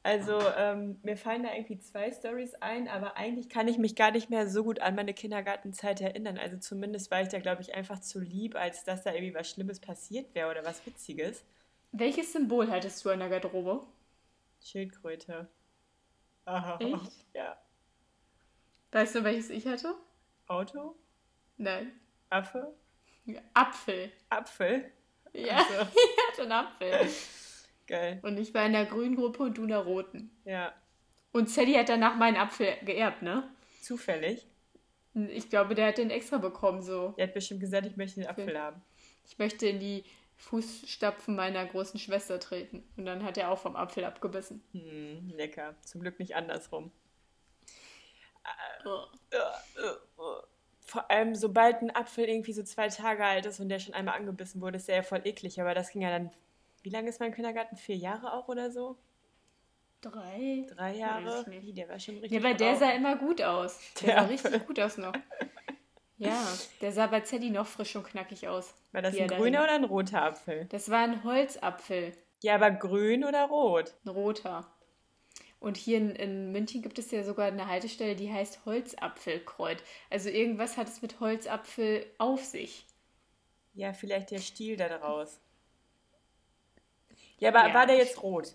[0.04, 4.10] Also, ähm, mir fallen da irgendwie zwei Stories ein, aber eigentlich kann ich mich gar
[4.10, 6.38] nicht mehr so gut an meine Kindergartenzeit erinnern.
[6.38, 9.48] Also zumindest war ich da, glaube ich, einfach zu lieb, als dass da irgendwie was
[9.48, 11.44] Schlimmes passiert wäre oder was Witziges.
[11.92, 13.86] Welches Symbol hattest du an der Garderobe?
[14.62, 15.48] Schildkröte.
[16.44, 16.78] Aha.
[16.80, 17.26] Echt?
[17.34, 17.56] Ja.
[18.92, 19.94] Weißt du, welches ich hatte?
[20.46, 20.96] Auto?
[21.56, 21.92] Nein.
[22.30, 22.74] Affe?
[23.54, 24.10] Apfel.
[24.30, 24.90] Apfel?
[25.32, 27.10] Ja, Also, ich hatte einen Apfel.
[27.86, 28.20] geil.
[28.22, 30.30] Und ich war in der grünen Gruppe und du in der roten.
[30.44, 30.72] Ja.
[31.32, 33.48] Und Sadie hat danach meinen Apfel geerbt, ne?
[33.80, 34.46] Zufällig.
[35.14, 37.14] Ich glaube, der hat den extra bekommen, so.
[37.16, 38.82] Er hat bestimmt gesagt, ich möchte den Apfel haben.
[39.26, 40.04] Ich möchte in die
[40.42, 42.82] Fußstapfen meiner großen Schwester treten.
[42.96, 44.62] Und dann hat er auch vom Apfel abgebissen.
[44.72, 45.76] Hm, lecker.
[45.82, 46.90] Zum Glück nicht andersrum.
[48.84, 49.04] Oh.
[50.80, 54.16] Vor allem, sobald ein Apfel irgendwie so zwei Tage alt ist und der schon einmal
[54.16, 55.60] angebissen wurde, ist der ja voll eklig.
[55.60, 56.30] Aber das ging ja dann.
[56.82, 57.76] Wie lange ist mein Kindergarten?
[57.76, 58.98] Vier Jahre auch oder so?
[60.00, 60.66] Drei?
[60.74, 61.44] Drei Jahre?
[61.46, 62.32] Wie, der war schon richtig.
[62.32, 63.78] Ja, aber der sah immer gut aus.
[64.00, 65.12] Der, Der sah richtig gut aus noch.
[66.26, 66.46] Ja,
[66.80, 68.74] der sah bei Zeddy noch frisch und knackig aus.
[68.92, 70.66] War das ein er grüner dahin- oder ein roter Apfel?
[70.66, 73.94] Das war ein Holzapfel, Ja, aber grün oder rot?
[74.04, 74.66] ein roter.
[75.60, 79.78] Und hier in, in München gibt es ja sogar eine Haltestelle, die heißt Holzapfelkreuz.
[80.10, 82.84] Also irgendwas hat es mit Holzapfel auf sich.
[83.74, 85.40] Ja, vielleicht der Stiel da draus.
[87.38, 87.74] Ja, aber Ja.
[87.74, 88.52] war der jetzt rot?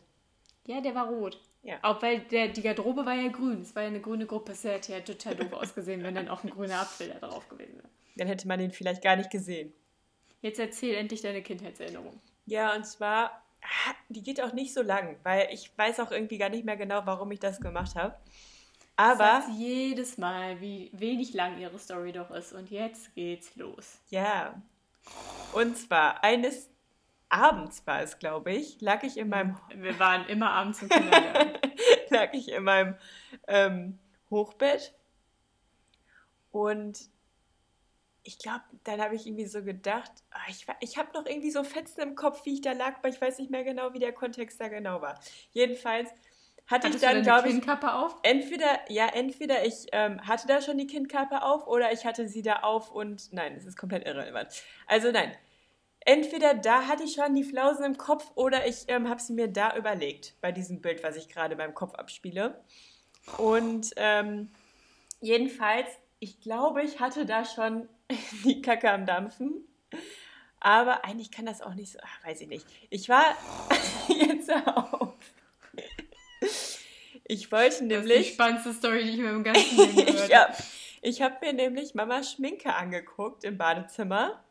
[0.66, 1.40] Ja, der war rot.
[1.68, 1.80] Ja.
[1.82, 3.62] Auch weil der, die Garderobe war ja grün.
[3.62, 4.54] Es war ja eine grüne Gruppe.
[4.54, 7.76] Es hätte ja total doof ausgesehen, wenn dann auch ein grüner Apfel da drauf gewesen
[7.76, 7.90] wäre.
[8.16, 9.74] Dann hätte man den vielleicht gar nicht gesehen.
[10.42, 12.22] Jetzt erzähl endlich deine Kindheitserinnerung.
[12.46, 16.38] Ja, und zwar, ah, die geht auch nicht so lang, weil ich weiß auch irgendwie
[16.38, 18.16] gar nicht mehr genau, warum ich das gemacht habe.
[18.96, 22.54] Aber Sagt jedes Mal, wie wenig lang ihre Story doch ist.
[22.54, 24.00] Und jetzt geht's los.
[24.10, 24.62] ja,
[25.54, 26.70] und zwar eines
[27.30, 31.60] Abends war es, glaube ich, lag ich in meinem Wir waren immer abends im Kindergarten.
[32.10, 32.96] lag ich in meinem
[33.48, 34.94] ähm, Hochbett
[36.52, 37.10] und
[38.24, 41.64] ich glaube, dann habe ich irgendwie so gedacht, ah, ich, ich habe noch irgendwie so
[41.64, 44.12] Fetzen im Kopf, wie ich da lag, aber ich weiß nicht mehr genau, wie der
[44.12, 45.18] Kontext da genau war.
[45.52, 46.10] Jedenfalls
[46.68, 48.18] hatte Hattest ich dann, glaube ich, auf?
[48.24, 52.42] entweder, ja, entweder ich ähm, hatte da schon die Kindkappe auf oder ich hatte sie
[52.42, 54.50] da auf und nein, das ist komplett irrelevant.
[54.86, 55.32] Also nein,
[56.08, 59.48] entweder da hatte ich schon die Flausen im Kopf oder ich ähm, habe sie mir
[59.50, 62.64] da überlegt, bei diesem Bild, was ich gerade meinem Kopf abspiele.
[63.38, 64.50] Und ähm,
[65.20, 65.88] jedenfalls,
[66.20, 67.88] ich glaube, ich hatte da schon
[68.46, 69.68] die Kacke am Dampfen.
[70.60, 72.66] Aber eigentlich kann das auch nicht so, ach, weiß ich nicht.
[72.90, 73.26] Ich war
[74.08, 75.14] jetzt auf.
[77.26, 78.34] Ich wollte Das ist die nämlich.
[78.34, 80.54] spannendste Story, die ich in meinem ganzen Leben gehört ich habe.
[80.54, 80.64] habe
[81.02, 84.42] ich hab mir nämlich Mama Schminke angeguckt im Badezimmer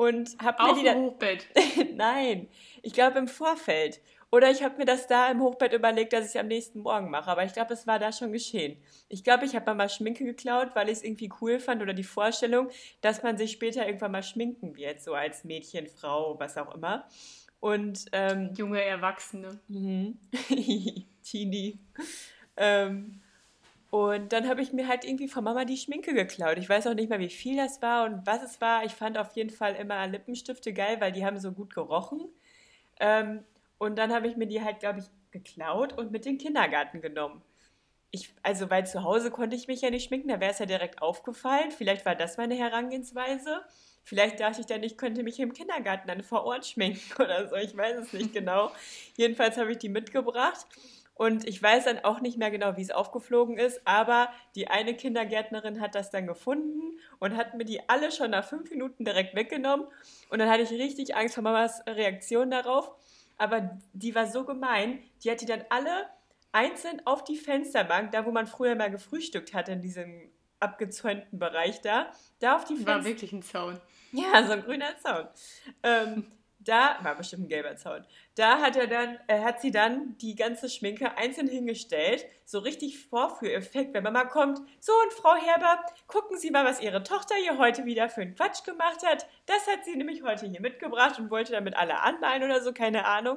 [0.00, 0.96] und habe mir die dann.
[0.96, 1.46] Hochbett.
[1.94, 2.48] Nein,
[2.80, 4.00] ich glaube im Vorfeld.
[4.32, 7.10] Oder ich habe mir das da im Hochbett überlegt, dass ich es am nächsten Morgen
[7.10, 7.30] mache.
[7.30, 8.78] Aber ich glaube, es war da schon geschehen.
[9.10, 12.04] Ich glaube, ich habe Mama Schminke geklaut, weil ich es irgendwie cool fand oder die
[12.04, 12.70] Vorstellung,
[13.02, 17.06] dass man sich später irgendwann mal schminken wird, so als Mädchen, Frau, was auch immer.
[17.58, 19.60] Und ähm, Junge Erwachsene.
[19.68, 20.16] Mhm.
[21.22, 21.78] Teenie.
[22.56, 23.20] Ähm,
[23.90, 26.58] und dann habe ich mir halt irgendwie von Mama die Schminke geklaut.
[26.58, 28.84] Ich weiß auch nicht mehr, wie viel das war und was es war.
[28.84, 32.28] Ich fand auf jeden Fall immer Lippenstifte geil, weil die haben so gut gerochen.
[33.00, 33.42] Ähm,
[33.78, 37.00] und dann habe ich mir die halt, glaube ich, geklaut und mit in den Kindergarten
[37.00, 37.42] genommen.
[38.12, 40.66] Ich, also, weil zu Hause konnte ich mich ja nicht schminken, da wäre es ja
[40.66, 41.70] direkt aufgefallen.
[41.72, 43.62] Vielleicht war das meine Herangehensweise.
[44.04, 47.56] Vielleicht dachte ich dann, ich könnte mich im Kindergarten dann vor Ort schminken oder so.
[47.56, 48.70] Ich weiß es nicht genau.
[49.16, 50.66] Jedenfalls habe ich die mitgebracht.
[51.20, 54.96] Und ich weiß dann auch nicht mehr genau, wie es aufgeflogen ist, aber die eine
[54.96, 59.34] Kindergärtnerin hat das dann gefunden und hat mir die alle schon nach fünf Minuten direkt
[59.34, 59.86] weggenommen.
[60.30, 62.90] Und dann hatte ich richtig Angst vor Mamas Reaktion darauf.
[63.36, 66.06] Aber die war so gemein, die hat die dann alle
[66.52, 71.82] einzeln auf die Fensterbank, da wo man früher mal gefrühstückt hat, in diesem abgezäunten Bereich
[71.82, 72.94] da, da auf die Fenster.
[72.94, 73.78] War wirklich ein Zaun.
[74.12, 75.28] Ja, so ein grüner Zaun.
[75.82, 78.06] Ähm, da war bestimmt ein gelber Zaun.
[78.40, 82.98] Da hat er dann, äh, hat sie dann die ganze Schminke einzeln hingestellt, so richtig
[82.98, 84.60] Vorführeffekt, wenn Mama kommt.
[84.80, 88.34] So und Frau Herber, gucken Sie mal, was Ihre Tochter hier heute wieder für einen
[88.34, 89.26] Quatsch gemacht hat.
[89.44, 93.04] Das hat sie nämlich heute hier mitgebracht und wollte damit alle anmalen oder so, keine
[93.04, 93.36] Ahnung.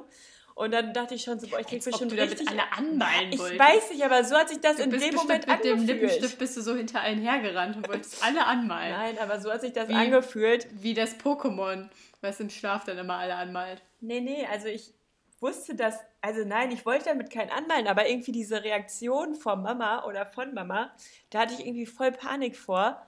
[0.54, 2.48] Und dann dachte ich schon so, boah, ich krieg Als ob bestimmt du damit richtig...
[2.48, 3.60] alle anmalen ich wolltest.
[3.60, 6.00] weiß nicht, aber so hat sich das in dem Moment mit dem angefühlt.
[6.00, 8.90] Lippenstift bist du so hinter allen hergerannt und wolltest alle anmalen.
[8.92, 10.66] Nein, aber so hat sich das Wie- angefühlt.
[10.80, 11.88] Wie das Pokémon,
[12.24, 13.82] was im Schlaf dann immer alle anmalt.
[14.00, 14.92] Nee, nee, also ich
[15.40, 20.04] wusste das, also nein, ich wollte damit keinen anmalen, aber irgendwie diese Reaktion von Mama
[20.04, 20.92] oder von Mama,
[21.30, 23.06] da hatte ich irgendwie voll Panik vor.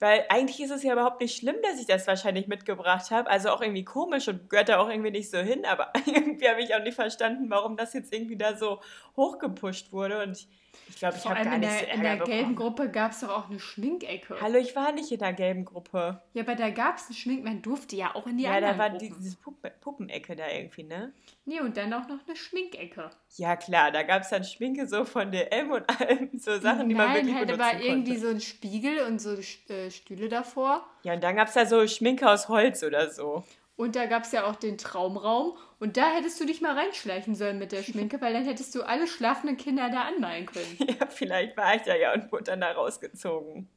[0.00, 3.30] Weil eigentlich ist es ja überhaupt nicht schlimm, dass ich das wahrscheinlich mitgebracht habe.
[3.30, 5.64] Also auch irgendwie komisch und gehört da auch irgendwie nicht so hin.
[5.64, 8.80] Aber irgendwie habe ich auch nicht verstanden, warum das jetzt irgendwie da so
[9.16, 10.22] hochgepusht wurde.
[10.22, 10.48] Und ich
[10.88, 12.74] ich glaube, ich habe gar in nicht der, so in der Ärger gelben bekommen.
[12.76, 14.36] Gruppe gab es doch auch eine Schminkecke.
[14.40, 16.20] Hallo, ich war nicht in der gelben Gruppe.
[16.32, 18.76] Ja, aber da gab es eine Schmink, man durfte ja auch in die ja, anderen
[18.76, 19.16] da war Gruppen.
[19.20, 21.12] diese Puppen, Puppenecke da irgendwie, ne?
[21.46, 23.10] Nee, und dann auch noch eine Schminkecke.
[23.36, 26.94] Ja, klar, da gab es dann Schminke so von DM und allem, so Sachen, die
[26.94, 28.26] man wirklich halt benutzen aber irgendwie konnte.
[28.26, 29.36] so ein Spiegel und so
[29.72, 30.86] äh, Stühle davor.
[31.02, 33.44] Ja, und dann gab es da so Schminke aus Holz oder so.
[33.76, 35.56] Und da gab es ja auch den Traumraum.
[35.84, 38.84] Und da hättest du dich mal reinschleichen sollen mit der Schminke, weil dann hättest du
[38.84, 40.78] alle schlafenden Kinder da anmalen können.
[40.98, 43.68] Ja, vielleicht war ich da ja und wurde dann da rausgezogen.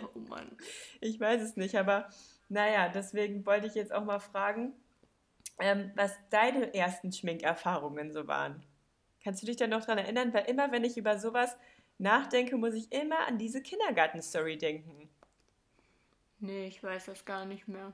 [0.00, 0.56] Oh Mann.
[1.00, 2.08] Ich weiß es nicht, aber
[2.48, 4.74] naja, deswegen wollte ich jetzt auch mal fragen,
[5.58, 8.62] ähm, was deine ersten Schminkerfahrungen so waren.
[9.24, 10.32] Kannst du dich da noch dran erinnern?
[10.32, 11.56] Weil immer, wenn ich über sowas
[11.98, 15.10] nachdenke, muss ich immer an diese Kindergarten-Story denken.
[16.38, 17.92] Nee, ich weiß das gar nicht mehr.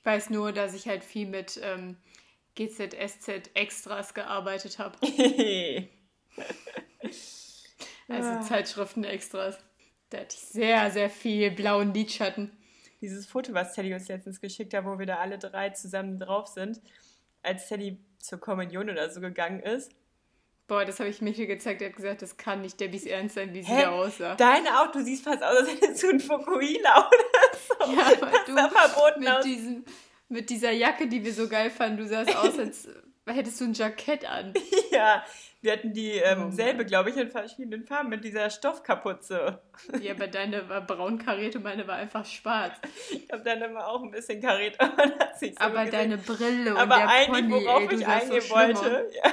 [0.00, 1.96] Ich weiß nur, dass ich halt viel mit ähm,
[2.56, 4.96] GZSZ Extras gearbeitet habe.
[8.08, 8.40] Also Ah.
[8.42, 9.56] Zeitschriften Extras.
[10.10, 12.50] Da hatte ich sehr, sehr viel blauen Lidschatten.
[13.00, 16.48] Dieses Foto, was Teddy uns letztens geschickt hat, wo wir da alle drei zusammen drauf
[16.48, 16.80] sind,
[17.42, 19.92] als Teddy zur Kommunion oder so gegangen ist.
[20.66, 21.82] Boah, das habe ich Michael gezeigt.
[21.82, 23.82] Er hat gesagt, das kann nicht Debbys Ernst sein, wie sie Hä?
[23.82, 24.34] da aussah.
[24.34, 27.19] Deine auch, du siehst fast aus, als hättest du einen Fukuhila oder
[27.78, 27.92] so.
[27.92, 29.44] Ja, aber Das du sah verboten mit, aus.
[29.44, 29.84] diesem,
[30.28, 32.88] mit dieser Jacke, die wir so geil fanden, du sahst aus, als
[33.26, 34.52] hättest du ein Jackett an.
[34.92, 35.24] Ja,
[35.62, 39.60] wir hatten die ähm, Oh selbe, glaube ich, in verschiedenen Farben mit dieser Stoffkapuze.
[40.00, 42.72] Ja, aber deine war braun kariert und meine war einfach schwarz.
[43.10, 45.92] Ich habe dann immer auch ein bisschen kariert, aber das sich so Aber gesehen.
[46.10, 48.50] deine Brille und Aber der eigentlich, Pony, worauf ey, ich so eingehen aus.
[48.50, 49.32] wollte, ja,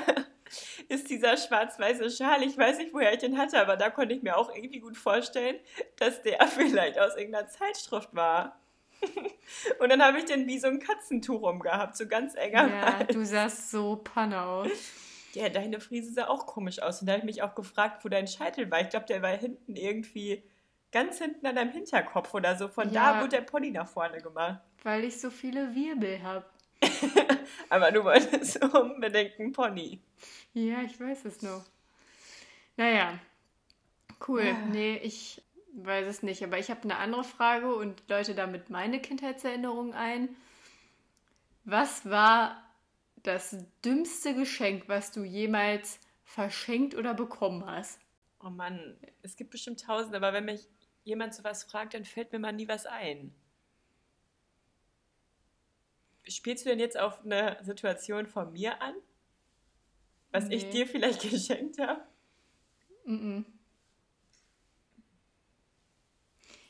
[0.90, 2.44] ist dieser schwarz-weiße Schal.
[2.44, 4.98] Ich weiß nicht, woher ich den hatte, aber da konnte ich mir auch irgendwie gut
[4.98, 5.58] vorstellen,
[5.98, 8.60] dass der vielleicht aus irgendeiner Zeitschrift war.
[9.80, 12.68] Und dann habe ich den wie so ein Katzentuch umgehabt, so ganz enger.
[12.68, 14.70] Ja, du sahst so panne aus.
[15.34, 17.02] Ja, deine Frise sah auch komisch aus.
[17.02, 18.82] Und da habe ich mich auch gefragt, wo dein Scheitel war.
[18.82, 20.42] Ich glaube, der war hinten irgendwie
[20.92, 22.70] ganz hinten an deinem Hinterkopf oder so.
[22.70, 23.14] Von Ja.
[23.14, 24.62] da wurde der Pony nach vorne gemacht.
[24.84, 26.46] Weil ich so viele Wirbel habe.
[27.70, 30.00] Aber du wolltest unbedingt einen Pony.
[30.58, 31.64] Ja, ich weiß es noch.
[32.78, 33.20] Naja,
[34.28, 34.44] cool.
[34.44, 34.66] Ja.
[34.70, 35.44] Nee, ich
[35.74, 36.44] weiß es nicht.
[36.44, 40.36] Aber ich habe eine andere Frage und läute damit meine Kindheitserinnerung ein.
[41.64, 42.64] Was war
[43.22, 48.00] das dümmste Geschenk, was du jemals verschenkt oder bekommen hast?
[48.44, 50.68] Oh Mann, es gibt bestimmt tausend, aber wenn mich
[51.04, 53.32] jemand sowas fragt, dann fällt mir mal nie was ein.
[56.28, 58.96] Spielst du denn jetzt auf eine Situation von mir an?
[60.44, 60.72] Was ich Nee.
[60.72, 62.02] dir vielleicht geschenkt habe?
[63.06, 63.46] Mhm.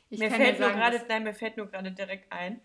[0.09, 2.61] Ich mir fällt sagen, gerade, was- nein, mir fällt nur gerade direkt ein,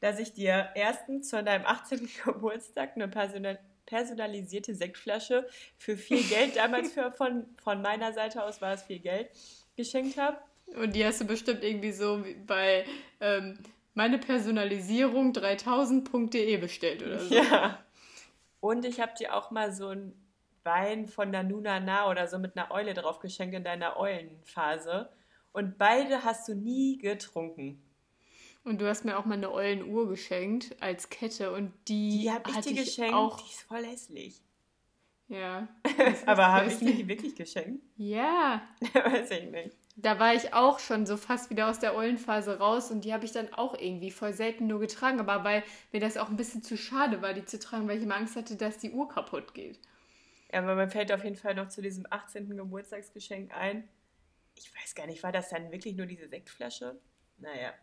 [0.00, 2.08] dass ich dir erstens zu deinem 18.
[2.24, 8.60] Geburtstag eine personal, personalisierte Sektflasche für viel Geld, damals für, von, von meiner Seite aus
[8.62, 9.30] war es viel Geld,
[9.76, 10.38] geschenkt habe.
[10.74, 12.84] Und die hast du bestimmt irgendwie so bei
[13.20, 13.58] ähm,
[13.94, 17.34] meine Personalisierung 3000.de bestellt oder so.
[17.34, 17.84] Ja.
[18.60, 20.25] Und ich habe dir auch mal so einen
[20.66, 25.08] Wein von der Nuna Na oder so mit einer Eule drauf geschenkt in deiner Eulenphase.
[25.52, 27.82] Und beide hast du nie getrunken.
[28.64, 32.50] Und du hast mir auch mal eine Eulenuhr geschenkt als Kette und die, Die habe
[32.50, 33.14] ich hatte dir geschenkt.
[33.14, 33.40] auch.
[33.40, 34.42] Die ist voll hässlich.
[35.28, 35.66] Ja.
[36.26, 37.82] Aber habe ich dir die wirklich geschenkt?
[37.96, 38.62] Ja.
[38.92, 39.76] Weiß ich nicht.
[39.96, 43.24] da war ich auch schon so fast wieder aus der Eulenphase raus und die habe
[43.24, 46.62] ich dann auch irgendwie voll selten nur getragen, aber weil mir das auch ein bisschen
[46.62, 49.54] zu schade war, die zu tragen, weil ich immer Angst hatte, dass die Uhr kaputt
[49.54, 49.80] geht.
[50.56, 52.56] Ja, aber mir fällt auf jeden Fall noch zu diesem 18.
[52.56, 53.86] Geburtstagsgeschenk ein.
[54.54, 56.98] Ich weiß gar nicht, war das dann wirklich nur diese Sektflasche?
[57.36, 57.74] Naja.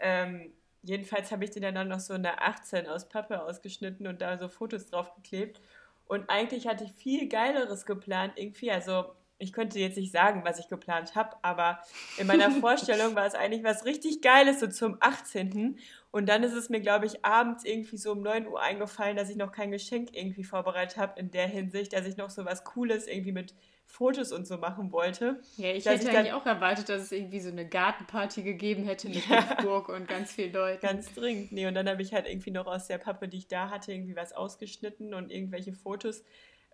[0.00, 0.52] Ähm,
[0.82, 4.48] jedenfalls habe ich die dann noch so eine 18 aus Pappe ausgeschnitten und da so
[4.48, 5.60] Fotos draufgeklebt.
[6.08, 8.72] Und eigentlich hatte ich viel Geileres geplant irgendwie.
[8.72, 11.80] Also ich könnte jetzt nicht sagen, was ich geplant habe, aber
[12.16, 15.78] in meiner Vorstellung war es eigentlich was richtig Geiles, so zum 18.
[16.10, 19.30] Und dann ist es mir, glaube ich, abends irgendwie so um 9 Uhr eingefallen, dass
[19.30, 22.64] ich noch kein Geschenk irgendwie vorbereitet habe, in der Hinsicht, dass ich noch so was
[22.64, 25.40] Cooles irgendwie mit Fotos und so machen wollte.
[25.56, 29.08] Ja, ich hätte ich eigentlich auch erwartet, dass es irgendwie so eine Gartenparty gegeben hätte
[29.08, 29.56] mit Ja.
[29.64, 30.86] Und ganz viel Leuten.
[30.86, 31.52] Ganz dringend.
[31.52, 33.92] Nee, und dann habe ich halt irgendwie noch aus der Pappe, die ich da hatte,
[33.92, 36.22] irgendwie was ausgeschnitten und irgendwelche Fotos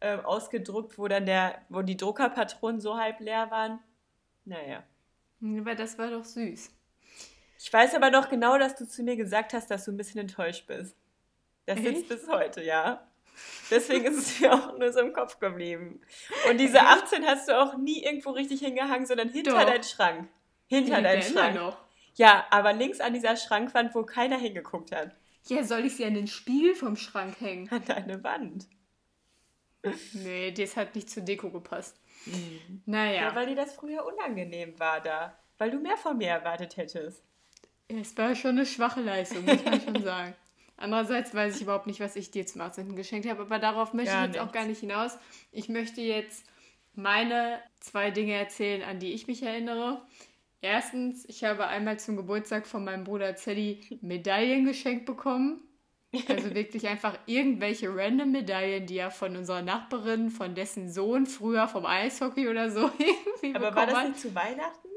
[0.05, 3.81] äh, ausgedruckt, wo dann der, wo die Druckerpatronen so halb leer waren.
[4.45, 4.85] Naja.
[5.43, 6.71] Aber das war doch süß.
[7.59, 10.21] Ich weiß aber noch genau, dass du zu mir gesagt hast, dass du ein bisschen
[10.21, 10.97] enttäuscht bist.
[11.67, 12.09] Das sitzt Echt?
[12.09, 13.07] bis heute, ja.
[13.71, 16.01] Deswegen ist es mir auch nur so im Kopf geblieben.
[16.49, 19.65] Und diese 18 hast du auch nie irgendwo richtig hingehangen, sondern hinter Doch.
[19.65, 20.29] deinen Schrank.
[20.67, 21.57] Hinter deinen Schrank.
[21.57, 21.79] noch.
[22.15, 25.17] Ja, aber links an dieser Schrankwand, wo keiner hingeguckt hat.
[25.47, 27.69] Ja, soll ich sie an den Spiegel vom Schrank hängen?
[27.71, 28.67] An deine Wand.
[30.13, 32.01] Nee, das hat nicht zur Deko gepasst.
[32.27, 32.33] Ja.
[32.87, 35.39] Naja, weil dir das früher unangenehm war da.
[35.59, 37.23] Weil du mehr von mir erwartet hättest.
[37.89, 40.35] es war schon eine schwache Leistung, muss man schon sagen.
[40.77, 42.97] Andererseits weiß ich überhaupt nicht, was ich dir zum 18.
[42.97, 44.55] geschenkt habe, aber darauf möchte Gar ich jetzt auch nichts.
[44.59, 45.19] gar nicht hinaus.
[45.53, 46.45] Ich möchte jetzt
[46.95, 50.03] meine zwei Dinge erzählen, an die ich mich erinnere.
[50.61, 55.61] Erstens, ich habe einmal zum Geburtstag von meinem Bruder Zeddy Medaillen geschenkt bekommen.
[56.29, 61.69] Also wirklich einfach irgendwelche random Medaillen, die er von unserer Nachbarin, von dessen Sohn früher
[61.69, 64.09] vom Eishockey oder so irgendwie Aber war das hat.
[64.09, 64.89] nicht zu Weihnachten?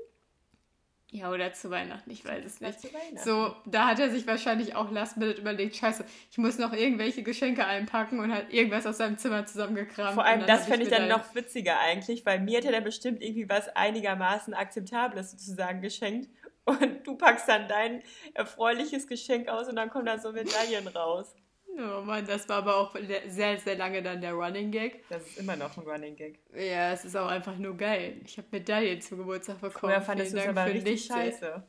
[1.09, 2.81] Ja, oder zu Weihnachten, ich weiß es nicht.
[2.81, 3.17] zu Weihnachten.
[3.17, 7.23] So, da hat er sich wahrscheinlich auch last minute überlegt, scheiße, ich muss noch irgendwelche
[7.23, 10.15] Geschenke einpacken und hat irgendwas aus seinem Zimmer zusammengekramt.
[10.15, 13.21] Vor allem, das fände ich dann noch witziger eigentlich, weil mir hätte er dann bestimmt
[13.21, 16.29] irgendwie was einigermaßen Akzeptables sozusagen geschenkt.
[16.67, 18.03] Und du packst dann dein
[18.33, 21.33] erfreuliches Geschenk aus und dann kommen da so Medaillen raus.
[21.79, 22.95] Oh Mann, das war aber auch
[23.27, 25.07] sehr, sehr lange dann der Running Gag.
[25.09, 26.39] Das ist immer noch ein Running Gag.
[26.53, 28.19] Ja, es ist auch einfach nur geil.
[28.25, 29.79] Ich habe Medaillen zum Geburtstag bekommen.
[29.79, 31.63] Vorher fandest du es aber richtig nichts, scheiße.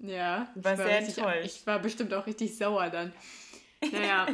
[0.00, 1.44] Ja, Du warst ich war sehr richtig, enttäuscht.
[1.44, 3.12] Ich war bestimmt auch richtig sauer dann.
[3.92, 4.26] Naja,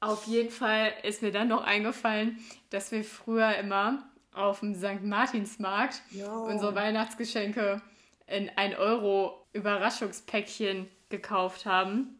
[0.00, 5.02] auf jeden Fall ist mir dann noch eingefallen, dass wir früher immer auf dem St.
[5.02, 6.44] Martinsmarkt Jo.
[6.44, 7.80] unsere Weihnachtsgeschenke
[8.26, 12.18] in 1 Euro Überraschungspäckchen gekauft haben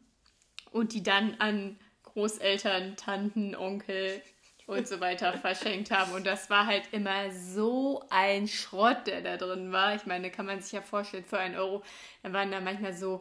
[0.70, 4.22] und die dann an Großeltern, Tanten, Onkel
[4.66, 6.12] und so weiter verschenkt haben.
[6.12, 9.94] Und das war halt immer so ein Schrott, der da drin war.
[9.94, 11.82] Ich meine, kann man sich ja vorstellen, für 1 Euro,
[12.22, 13.20] dann waren da manchmal so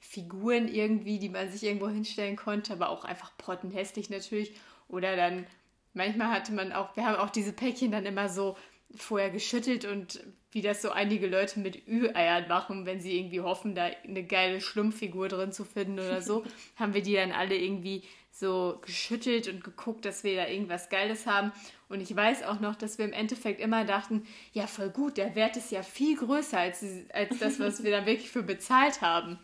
[0.00, 4.54] Figuren irgendwie, die man sich irgendwo hinstellen konnte, aber auch einfach pottenhässlich natürlich.
[4.88, 5.46] Oder dann,
[5.94, 8.56] manchmal hatte man auch, wir haben auch diese Päckchen dann immer so
[8.94, 10.20] vorher geschüttelt und
[10.52, 14.60] wie das so einige Leute mit Ü-Eiern machen, wenn sie irgendwie hoffen, da eine geile
[14.60, 16.44] Schlumpffigur drin zu finden oder so,
[16.76, 21.26] haben wir die dann alle irgendwie so geschüttelt und geguckt, dass wir da irgendwas Geiles
[21.26, 21.52] haben.
[21.88, 25.34] Und ich weiß auch noch, dass wir im Endeffekt immer dachten, ja voll gut, der
[25.34, 29.38] Wert ist ja viel größer als, als das, was wir da wirklich für bezahlt haben.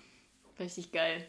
[0.59, 1.27] Richtig geil.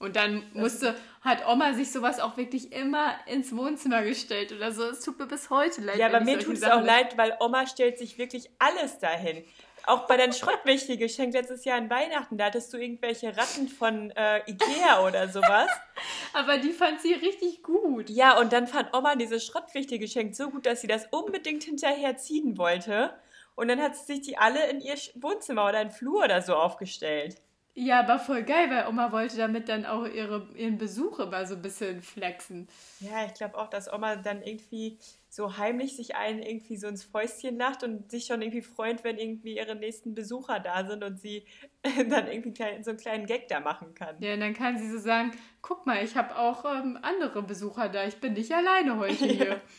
[0.00, 4.84] Und dann musste, hat Oma sich sowas auch wirklich immer ins Wohnzimmer gestellt oder so.
[4.84, 5.98] Es tut mir bis heute leid.
[5.98, 9.44] Ja, aber mir tut es auch leid, weil Oma stellt sich wirklich alles dahin.
[9.84, 14.10] Auch bei deinem Schrottwichtel geschenkt letztes Jahr an Weihnachten, da hattest du irgendwelche Ratten von
[14.12, 15.68] äh, Ikea oder sowas.
[16.32, 18.08] Aber die fand sie richtig gut.
[18.08, 22.16] Ja, und dann fand Oma dieses Schrottwichtel geschenkt so gut, dass sie das unbedingt hinterher
[22.16, 23.14] ziehen wollte.
[23.54, 26.54] Und dann hat sie sich die alle in ihr Wohnzimmer oder in Flur oder so
[26.54, 27.36] aufgestellt.
[27.74, 31.54] Ja, aber voll geil, weil Oma wollte damit dann auch ihre, ihren Besuch immer so
[31.54, 32.68] ein bisschen flexen.
[32.98, 37.04] Ja, ich glaube auch, dass Oma dann irgendwie so heimlich sich einen irgendwie so ins
[37.04, 41.20] Fäustchen lacht und sich schon irgendwie freut, wenn irgendwie ihre nächsten Besucher da sind und
[41.20, 41.46] sie
[42.08, 44.16] dann irgendwie klein, so einen kleinen Gag da machen kann.
[44.20, 45.30] Ja, und dann kann sie so sagen,
[45.62, 49.60] guck mal, ich habe auch ähm, andere Besucher da, ich bin nicht alleine heute hier.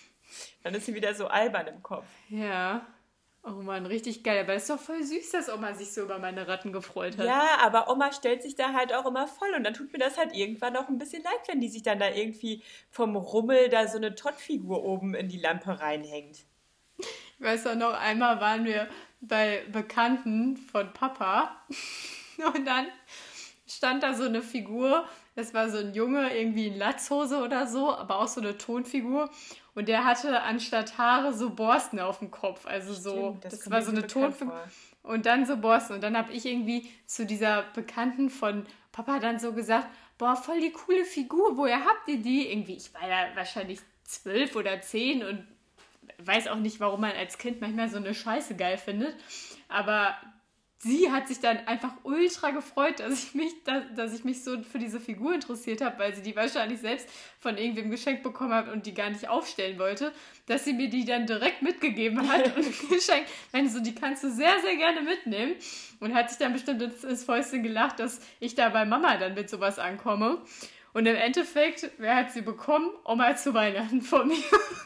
[0.64, 2.06] Dann ist sie wieder so albern im Kopf.
[2.30, 2.88] ja.
[3.44, 4.42] Oh Mann, richtig geil.
[4.44, 7.26] Aber das ist doch voll süß, dass Oma sich so über meine Ratten gefreut hat.
[7.26, 10.18] Ja, aber Oma stellt sich da halt auch immer voll und dann tut mir das
[10.18, 12.62] halt irgendwann auch ein bisschen leid, wenn die sich dann da irgendwie
[12.92, 16.46] vom Rummel da so eine Tottfigur oben in die Lampe reinhängt.
[17.00, 18.88] Ich weiß auch noch, einmal waren wir
[19.22, 21.66] bei Bekannten von Papa
[22.54, 22.86] und dann
[23.68, 27.96] stand da so eine Figur, das war so ein Junge, irgendwie in Latzhose oder so,
[27.96, 29.30] aber auch so eine Tonfigur
[29.74, 33.72] und der hatte anstatt Haare so Borsten auf dem Kopf, also so, Stimmt, das, kommt
[33.74, 34.54] war so eine Tonfigur.
[34.54, 34.70] vor.
[35.04, 35.96] Und dann so Boston.
[35.96, 40.60] Und dann habe ich irgendwie zu dieser Bekannten von Papa dann so gesagt, boah, voll
[40.60, 42.52] die coole Figur, woher habt ihr die?
[42.52, 45.48] Irgendwie, ich war ja wahrscheinlich zwölf oder zehn und
[46.20, 49.16] weiß auch nicht, warum man als Kind manchmal so eine Scheiße geil findet.
[49.70, 50.16] Aber
[50.84, 54.62] sie hat sich dann einfach ultra gefreut, dass ich mich, dass, dass ich mich so
[54.64, 57.08] für diese Figur interessiert habe, weil sie die wahrscheinlich selbst
[57.40, 60.12] von irgendwem geschenkt bekommen hat und die gar nicht aufstellen wollte,
[60.48, 63.30] dass sie mir die dann direkt mitgegeben hat und geschenkt.
[63.54, 65.54] Meine so, die kannst du sehr, sehr gerne mitnehmen.
[66.00, 69.36] Und hat sich dann bestimmt ins, ins Fäustchen gelacht, dass ich da bei Mama dann
[69.36, 70.42] mit sowas ankomme.
[70.94, 72.90] Und im Endeffekt, wer hat sie bekommen?
[73.06, 74.38] Oma zu Weihnachten von mir.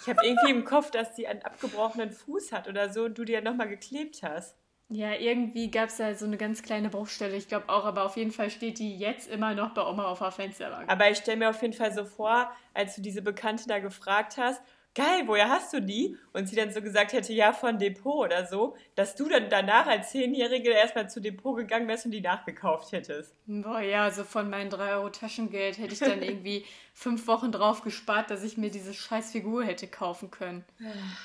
[0.01, 3.23] Ich habe irgendwie im Kopf, dass sie einen abgebrochenen Fuß hat oder so und du
[3.23, 4.57] die ja nochmal geklebt hast.
[4.89, 7.36] Ja, irgendwie gab es da so eine ganz kleine Bruchstelle.
[7.36, 10.19] Ich glaube auch, aber auf jeden Fall steht die jetzt immer noch bei Oma auf
[10.19, 10.91] der Fensterbank.
[10.91, 14.38] Aber ich stelle mir auf jeden Fall so vor, als du diese Bekannte da gefragt
[14.38, 14.61] hast,
[14.95, 16.17] geil, woher hast du die?
[16.33, 19.85] Und sie dann so gesagt hätte, ja, von Depot oder so, dass du dann danach
[19.85, 23.35] als Zehnjährige erstmal zu Depot gegangen wärst und die nachgekauft hättest.
[23.45, 27.83] Boah, ja, so von meinen 3 Euro Taschengeld hätte ich dann irgendwie fünf Wochen drauf
[27.83, 30.63] gespart, dass ich mir diese scheiß Figur hätte kaufen können.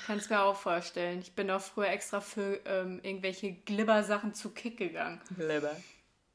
[0.05, 1.19] Kannst mir auch vorstellen.
[1.19, 5.21] Ich bin auch früher extra für ähm, irgendwelche Glibber-Sachen zu Kick gegangen.
[5.35, 5.75] Glibber.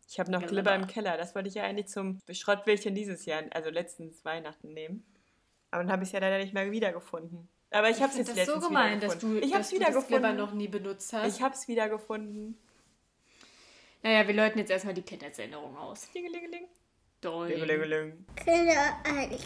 [0.08, 0.52] Ich habe noch Glibber.
[0.52, 1.16] Glibber im Keller.
[1.18, 5.04] Das wollte ich ja eigentlich zum Schrottwildchen dieses Jahr, also letztens Weihnachten nehmen.
[5.70, 7.48] Aber dann habe ich es ja leider nicht mehr wiedergefunden.
[7.70, 9.48] Aber ich habe es jetzt das so letztens gemein, dass du, wiedergefunden.
[9.48, 10.36] Ich habe dass es du das wiedergefunden.
[10.36, 11.36] noch nie benutzt hast.
[11.36, 12.58] Ich habe es wiedergefunden.
[14.02, 16.10] naja, wir läuten jetzt erstmal die Kindheitserinnerung aus.
[16.12, 16.68] Dingelingeling.
[17.22, 18.24] Dingelingeling.
[18.36, 19.36] Kinder, äh,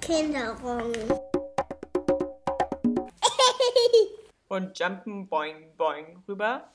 [0.00, 0.92] Kinderung.
[4.48, 6.72] Und jumpen, boing, boing rüber.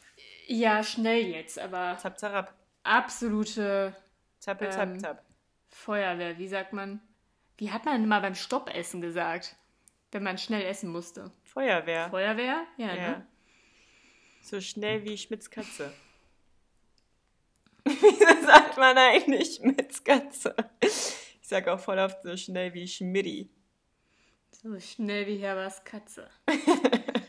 [0.48, 3.96] Ja, schnell jetzt, aber Zap, zap, absolute
[4.40, 5.24] zappel, zap, Ähm, zap.
[5.70, 7.02] Feuerwehr, wie sagt man?
[7.58, 9.56] Wie hat man immer beim Stoppessen gesagt?
[10.12, 11.32] Wenn man schnell essen musste.
[11.44, 12.10] Feuerwehr.
[12.10, 12.64] Feuerwehr?
[12.78, 13.10] Ja, Ja.
[13.10, 13.28] ne?
[14.42, 15.92] So schnell wie Schmitz Katze.
[17.84, 20.56] Wieso sagt man eigentlich Schmitz Katze?
[20.80, 23.50] Ich sag auch voll oft so schnell wie Schmidti.
[24.52, 26.30] So schnell wie Herbers Katze.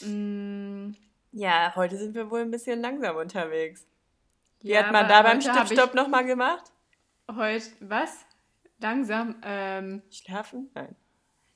[0.00, 0.94] mm,
[1.32, 3.86] Ja, heute sind wir wohl ein bisschen langsam unterwegs.
[4.60, 6.64] Wie ja, hat man da beim Stippstopp nochmal gemacht?
[7.30, 8.24] Heute, was?
[8.82, 9.36] Langsam?
[9.44, 10.70] Ähm, Schlafen?
[10.74, 10.96] Nein.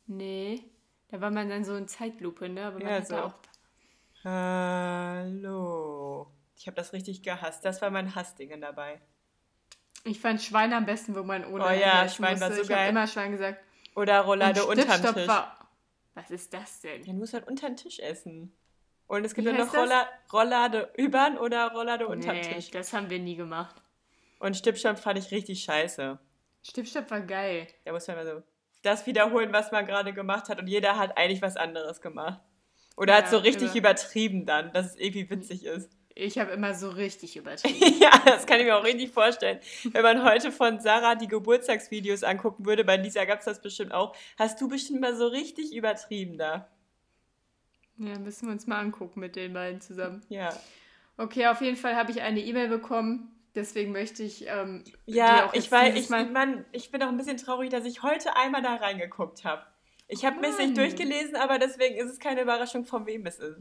[0.06, 0.64] nee.
[1.08, 2.64] Da war man dann so in Zeitlupe, ne?
[2.66, 3.16] Aber man Ja, hat so.
[3.16, 3.34] auch.
[4.24, 6.26] Hallo.
[6.56, 7.64] Ich habe das richtig gehasst.
[7.64, 9.00] Das war mein Hassdingen dabei.
[10.04, 12.56] Ich fand Schwein am besten, wo man ohne Oh ja, Schwein war musste.
[12.56, 12.90] so ich geil.
[12.90, 13.60] immer Schwein gesagt.
[13.94, 15.28] Oder Roulade unterm Tisch.
[15.28, 15.68] war-
[16.14, 17.04] Was ist das denn?
[17.04, 18.52] Ja, du musst halt unter den Tisch essen.
[19.06, 19.72] Und es gibt Wie ja noch?
[19.74, 22.70] Rolla Rollade übern oder Rollade unterm Nee, Tisch.
[22.72, 23.76] das haben wir nie gemacht.
[24.40, 26.18] Und Stippstopp fand ich richtig scheiße.
[26.68, 27.66] Stippstopp war geil.
[27.84, 28.42] Da muss man mal so
[28.82, 30.58] das wiederholen, was man gerade gemacht hat.
[30.60, 32.40] Und jeder hat eigentlich was anderes gemacht.
[32.96, 33.76] Oder Ja, hat so richtig immer.
[33.76, 35.90] übertrieben dann, dass es irgendwie witzig ist.
[36.14, 37.98] Ich habe immer so richtig übertrieben.
[38.00, 39.60] ja, das kann ich mir auch richtig vorstellen.
[39.92, 43.92] Wenn man heute von Sarah die Geburtstagsvideos angucken würde, bei Lisa gab es das bestimmt
[43.92, 46.70] auch, hast du bestimmt mal so richtig übertrieben da.
[47.98, 50.22] Ja, müssen wir uns mal angucken mit den beiden zusammen.
[50.30, 50.54] Ja.
[51.18, 53.35] Okay, auf jeden Fall habe ich eine E-Mail bekommen.
[53.56, 54.46] Deswegen möchte ich.
[54.46, 58.02] Ähm, Ja, auch ich weiß, ich, Mann, ich bin auch ein bisschen traurig, dass ich
[58.02, 59.66] heute einmal da reingeguckt habe.
[60.08, 63.38] Ich habe mir es nicht durchgelesen, aber deswegen ist es keine Überraschung, von wem es
[63.40, 63.58] ist.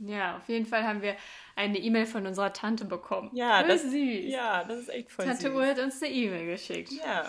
[0.00, 1.16] Ja, auf jeden Fall haben wir
[1.56, 3.30] eine E-Mail von unserer Tante bekommen.
[3.34, 3.92] Ja, Voll das, süß.
[4.26, 5.52] ja, das ist echt voll Tante süß.
[5.52, 6.92] Uhr hat uns eine E-Mail geschickt.
[6.92, 7.28] Ja.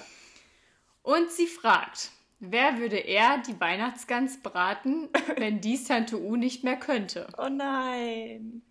[1.01, 6.77] Und sie fragt, wer würde eher die Weihnachtsgans braten, wenn dies Tante U nicht mehr
[6.77, 7.25] könnte?
[7.39, 8.61] Oh nein.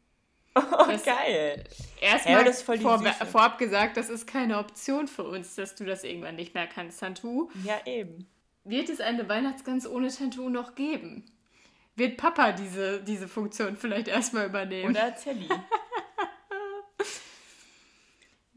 [0.59, 1.65] Oh, Das- geil.
[2.01, 2.79] Erstmal Ja, vor,
[3.27, 7.01] vorab gesagt, das ist keine Option für uns, dass du das irgendwann nicht mehr kannst,
[7.01, 7.51] Tante U.
[7.65, 8.27] Ja, eben.
[8.65, 11.25] Wird es eine Weihnachtsgans ohne Tante U noch geben?
[11.97, 14.91] Wird Papa diese, diese Funktion vielleicht erstmal übernehmen?
[14.91, 15.49] Oder Zelly.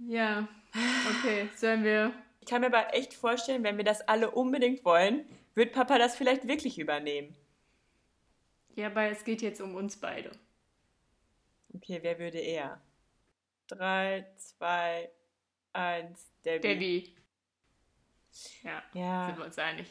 [0.07, 0.47] Ja,
[1.09, 2.11] okay, sollen wir.
[2.39, 6.15] Ich kann mir aber echt vorstellen, wenn wir das alle unbedingt wollen, wird Papa das
[6.15, 7.35] vielleicht wirklich übernehmen.
[8.75, 10.31] Ja, aber es geht jetzt um uns beide.
[11.73, 12.81] Okay, wer würde eher?
[13.67, 15.09] Drei, zwei,
[15.73, 16.61] eins, Debbie.
[16.67, 17.15] Debbie.
[18.63, 19.37] Ja, sind Ja.
[19.37, 19.87] wir uns einig.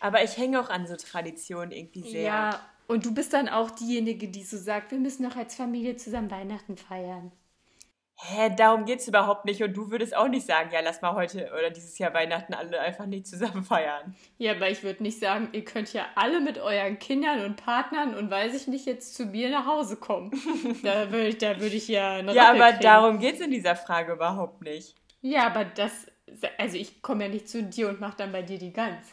[0.00, 2.22] Aber ich hänge auch an so Traditionen irgendwie sehr.
[2.22, 5.96] Ja, und du bist dann auch diejenige, die so sagt, wir müssen noch als Familie
[5.96, 7.32] zusammen Weihnachten feiern.
[8.20, 9.62] Hä, darum geht's überhaupt nicht.
[9.62, 12.80] Und du würdest auch nicht sagen, ja, lass mal heute oder dieses Jahr Weihnachten alle
[12.80, 14.16] einfach nicht zusammen feiern.
[14.38, 18.16] Ja, aber ich würde nicht sagen, ihr könnt ja alle mit euren Kindern und Partnern
[18.16, 20.32] und weiß ich nicht jetzt zu mir nach Hause kommen.
[20.82, 22.82] da würde ich, da würd ich ja eine Ja, Rappel aber kriegen.
[22.82, 24.96] darum geht's in dieser Frage überhaupt nicht.
[25.22, 26.06] Ja, aber das,
[26.58, 29.06] also ich komme ja nicht zu dir und mache dann bei dir die Gans.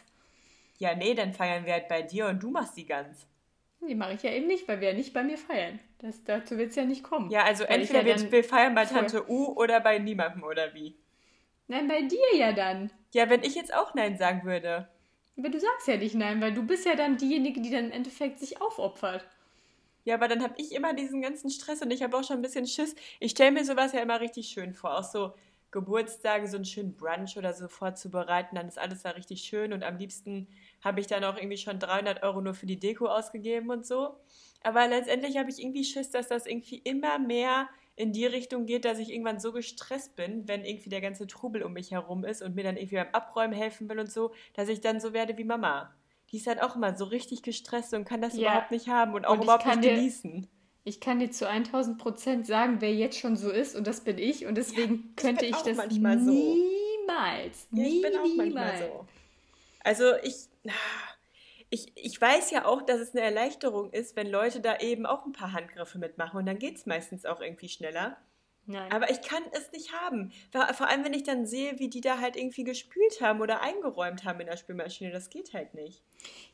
[0.78, 3.26] Ja, nee, dann feiern wir halt bei dir und du machst die Gans.
[3.80, 5.78] Die mache ich ja eben nicht, weil wir ja nicht bei mir feiern.
[5.98, 7.30] Das, dazu wird es ja nicht kommen.
[7.30, 10.96] Ja, also entweder ja wir, wir feiern bei Tante U oder bei niemandem oder wie.
[11.68, 12.90] Nein, bei dir ja dann.
[13.12, 14.88] Ja, wenn ich jetzt auch Nein sagen würde.
[15.38, 17.92] Aber du sagst ja nicht nein, weil du bist ja dann diejenige, die dann im
[17.92, 19.26] Endeffekt sich aufopfert.
[20.04, 22.42] Ja, aber dann habe ich immer diesen ganzen Stress und ich habe auch schon ein
[22.42, 22.94] bisschen Schiss.
[23.20, 24.96] Ich stelle mir sowas ja immer richtig schön vor.
[24.96, 25.34] Auch so
[25.76, 28.56] Geburtstage, so einen schönen Brunch oder so vorzubereiten.
[28.56, 30.48] Dann ist alles da richtig schön und am liebsten
[30.82, 34.16] habe ich dann auch irgendwie schon 300 Euro nur für die Deko ausgegeben und so.
[34.62, 38.86] Aber letztendlich habe ich irgendwie Schiss, dass das irgendwie immer mehr in die Richtung geht,
[38.86, 42.40] dass ich irgendwann so gestresst bin, wenn irgendwie der ganze Trubel um mich herum ist
[42.40, 45.36] und mir dann irgendwie beim Abräumen helfen will und so, dass ich dann so werde
[45.36, 45.94] wie Mama.
[46.32, 48.40] Die ist halt auch immer so richtig gestresst und kann das Ja.
[48.40, 50.48] überhaupt nicht haben und auch Und überhaupt nicht genießen.
[50.88, 54.18] Ich kann dir zu 1000 Prozent sagen, wer jetzt schon so ist und das bin
[54.18, 56.30] ich und deswegen ich könnte ich auch das manchmal so.
[56.30, 58.78] niemals, Ja, ich bin auch manchmal niemals.
[58.78, 59.08] so.
[59.80, 60.48] Also ich,
[61.70, 65.26] ich, ich weiß ja auch, dass es eine Erleichterung ist, wenn Leute da eben auch
[65.26, 68.16] ein paar Handgriffe mitmachen und dann geht es meistens auch irgendwie schneller.
[68.68, 68.90] Nein.
[68.90, 70.32] Aber ich kann es nicht haben.
[70.50, 74.24] Vor allem, wenn ich dann sehe, wie die da halt irgendwie gespült haben oder eingeräumt
[74.24, 75.12] haben in der Spülmaschine.
[75.12, 76.02] Das geht halt nicht.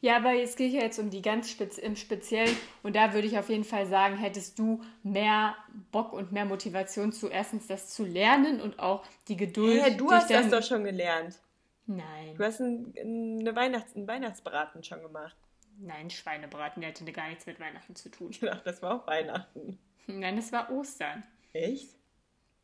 [0.02, 3.26] Ja, aber es geht ja jetzt um die ganz spez im Speziellen und da würde
[3.26, 5.56] ich auf jeden Fall sagen, hättest du mehr
[5.90, 9.80] Bock und mehr Motivation zu erstens das zu lernen und auch die Geduld.
[9.82, 11.38] Hey, du hast das doch schon gelernt.
[11.86, 15.36] Nein, Du hast ein, eine Weihnachts-, einen Weihnachtsbraten schon gemacht.
[15.78, 18.30] nein, Schweinebraten, der hätte gar nichts mit Weihnachten zu tun.
[18.32, 19.78] Ich dachte, das war auch Weihnachten.
[20.06, 21.22] Nein, das war Ostern.
[21.52, 21.88] Echt?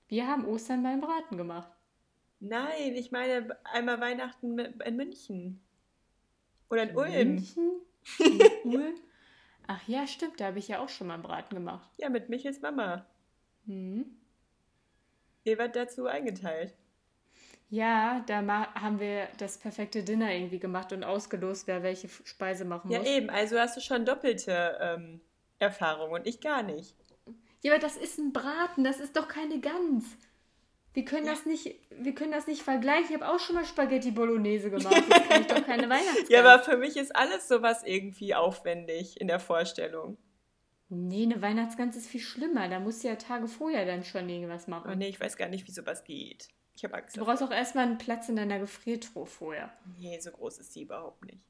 [0.09, 1.71] Wir haben Ostern beim Braten gemacht.
[2.41, 5.61] Nein, ich meine einmal Weihnachten in München.
[6.71, 7.13] Oder in Ulm.
[7.13, 7.71] München?
[8.19, 8.95] In Ulm?
[9.67, 11.91] Ach ja, stimmt, da habe ich ja auch schon mal einen Braten gemacht.
[11.99, 13.05] Ja, mit Michels Mama.
[13.67, 14.07] Hm.
[15.45, 16.75] Ihr wird dazu eingeteilt.
[17.71, 18.39] Ja, da
[18.75, 23.09] haben wir das perfekte Dinner irgendwie gemacht und ausgelost, wer welche Speise machen Ja, muss.
[23.09, 23.29] eben.
[23.29, 25.21] Also hast du schon doppelte ähm,
[25.59, 26.95] Erfahrung und ich gar nicht.
[27.63, 30.05] Ja, aber das ist ein Braten, das ist doch keine Gans.
[30.95, 31.33] Wir können Ja.
[31.33, 33.07] das nicht, wir können das nicht vergleichen.
[33.15, 34.95] Ich habe auch schon mal Spaghetti Bolognese gemacht.
[35.09, 36.29] Das kann ich doch keine Weihnachtsgans.
[36.31, 40.17] Ja, aber für mich ist alles sowas irgendwie aufwendig in der Vorstellung.
[40.89, 42.69] nee, eine Weihnachtsgans ist viel schlimmer.
[42.69, 44.91] Da musst du ja Tage vorher dann schon irgendwas machen.
[44.91, 46.49] Oh nee, ich weiß gar nicht, wie sowas geht.
[46.75, 47.17] Ich habe Angst.
[47.17, 49.73] Du brauchst auch erstmal einen Platz in deiner Gefriertruhe vorher.
[49.99, 51.43] Nee, so groß ist die überhaupt nicht.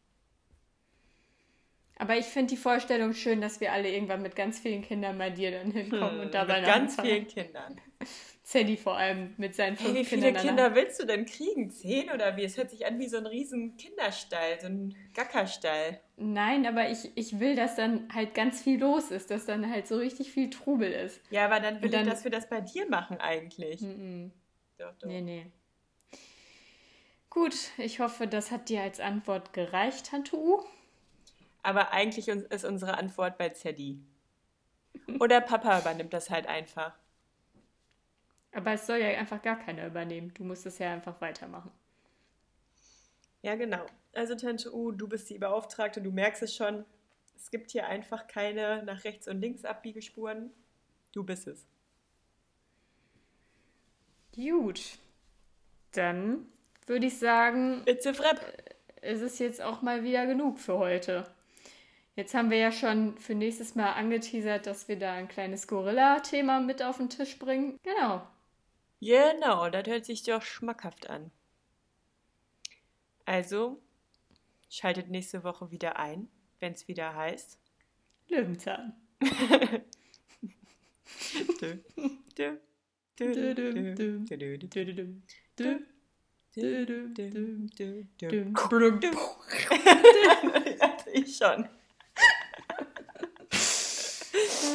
[2.01, 5.31] Aber ich finde die Vorstellung schön, dass wir alle irgendwann mit ganz vielen Kindern bei
[5.31, 7.07] dir dann hinkommen Hm, und da mit ganz feiern.
[7.09, 7.81] vielen Kindern.
[8.45, 10.47] Sadie vor allem mit seinen fünf Hey, wie viele Kindern.
[10.47, 11.71] Kinder willst du denn kriegen?
[11.71, 12.45] Zehn oder wie?
[12.45, 16.01] Es hört sich an wie so ein riesen Kinderstall, so ein Gackerstall.
[16.17, 19.87] Nein, aber ich, ich will, dass dann halt ganz viel los ist, dass dann halt
[19.87, 21.21] so richtig viel Trubel ist.
[21.31, 23.83] Ja, aber dann will dann- ich, dass wir das bei dir machen eigentlich.
[23.83, 24.33] Mhm.
[24.79, 25.09] Doch, doch.
[25.09, 25.47] Nee, nee.
[27.29, 30.61] Gut, ich hoffe, das hat dir als Antwort gereicht, Tante U.
[31.69, 34.01] Aber eigentlich ist unsere Antwort bei Zeddy.
[35.21, 36.99] Oder Papa übernimmt das halt einfach.
[38.53, 40.33] Aber es soll ja einfach gar keiner übernehmen.
[40.33, 41.71] Du musst es ja einfach weitermachen.
[43.43, 43.85] Ja, genau.
[44.15, 46.87] Also Tante U, du bist die Beauftragte, du merkst es schon.
[47.37, 50.51] Es gibt hier einfach keine nach rechts und links Abbiegespuren.
[51.13, 51.67] Du bist es.
[54.35, 54.97] Gut.
[55.93, 56.47] Dann
[56.87, 58.41] würde ich sagen, It's a Frep.
[59.03, 61.31] es ist jetzt auch mal wieder genug für heute.
[62.19, 66.59] Jetzt haben wir ja schon für nächstes Mal angeteasert, dass wir da ein kleines Gorilla-Thema
[66.59, 67.79] mit auf den Tisch bringen.
[67.85, 68.27] Genau.
[69.01, 71.31] Genau, das hört sich doch schmackhaft an.
[73.25, 73.81] Also,
[74.69, 77.57] schaltet nächste Woche wieder ein, wenn es wieder heißt.
[78.27, 78.95] Löwenzahn.
[81.61, 81.79] Dö,
[82.37, 82.57] dö,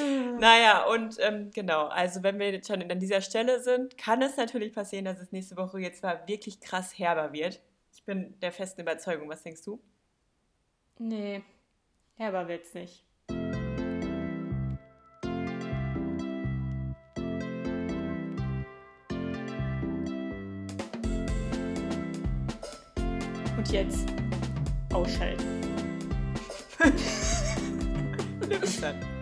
[0.40, 4.38] naja, und ähm, genau, also wenn wir jetzt schon an dieser Stelle sind, kann es
[4.38, 7.62] natürlich passieren, dass es nächste Woche jetzt mal wirklich krass herber wird.
[7.94, 9.30] Ich bin der festen Überzeugung.
[9.30, 9.80] Was denkst du?
[11.00, 11.44] Nee,
[12.16, 13.04] herber wird's nicht.
[23.58, 24.08] Und jetzt
[24.92, 25.44] ausschalten.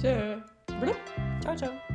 [0.00, 0.40] Tschö.
[0.80, 0.96] Blub.
[1.42, 1.89] Ciao, ciao.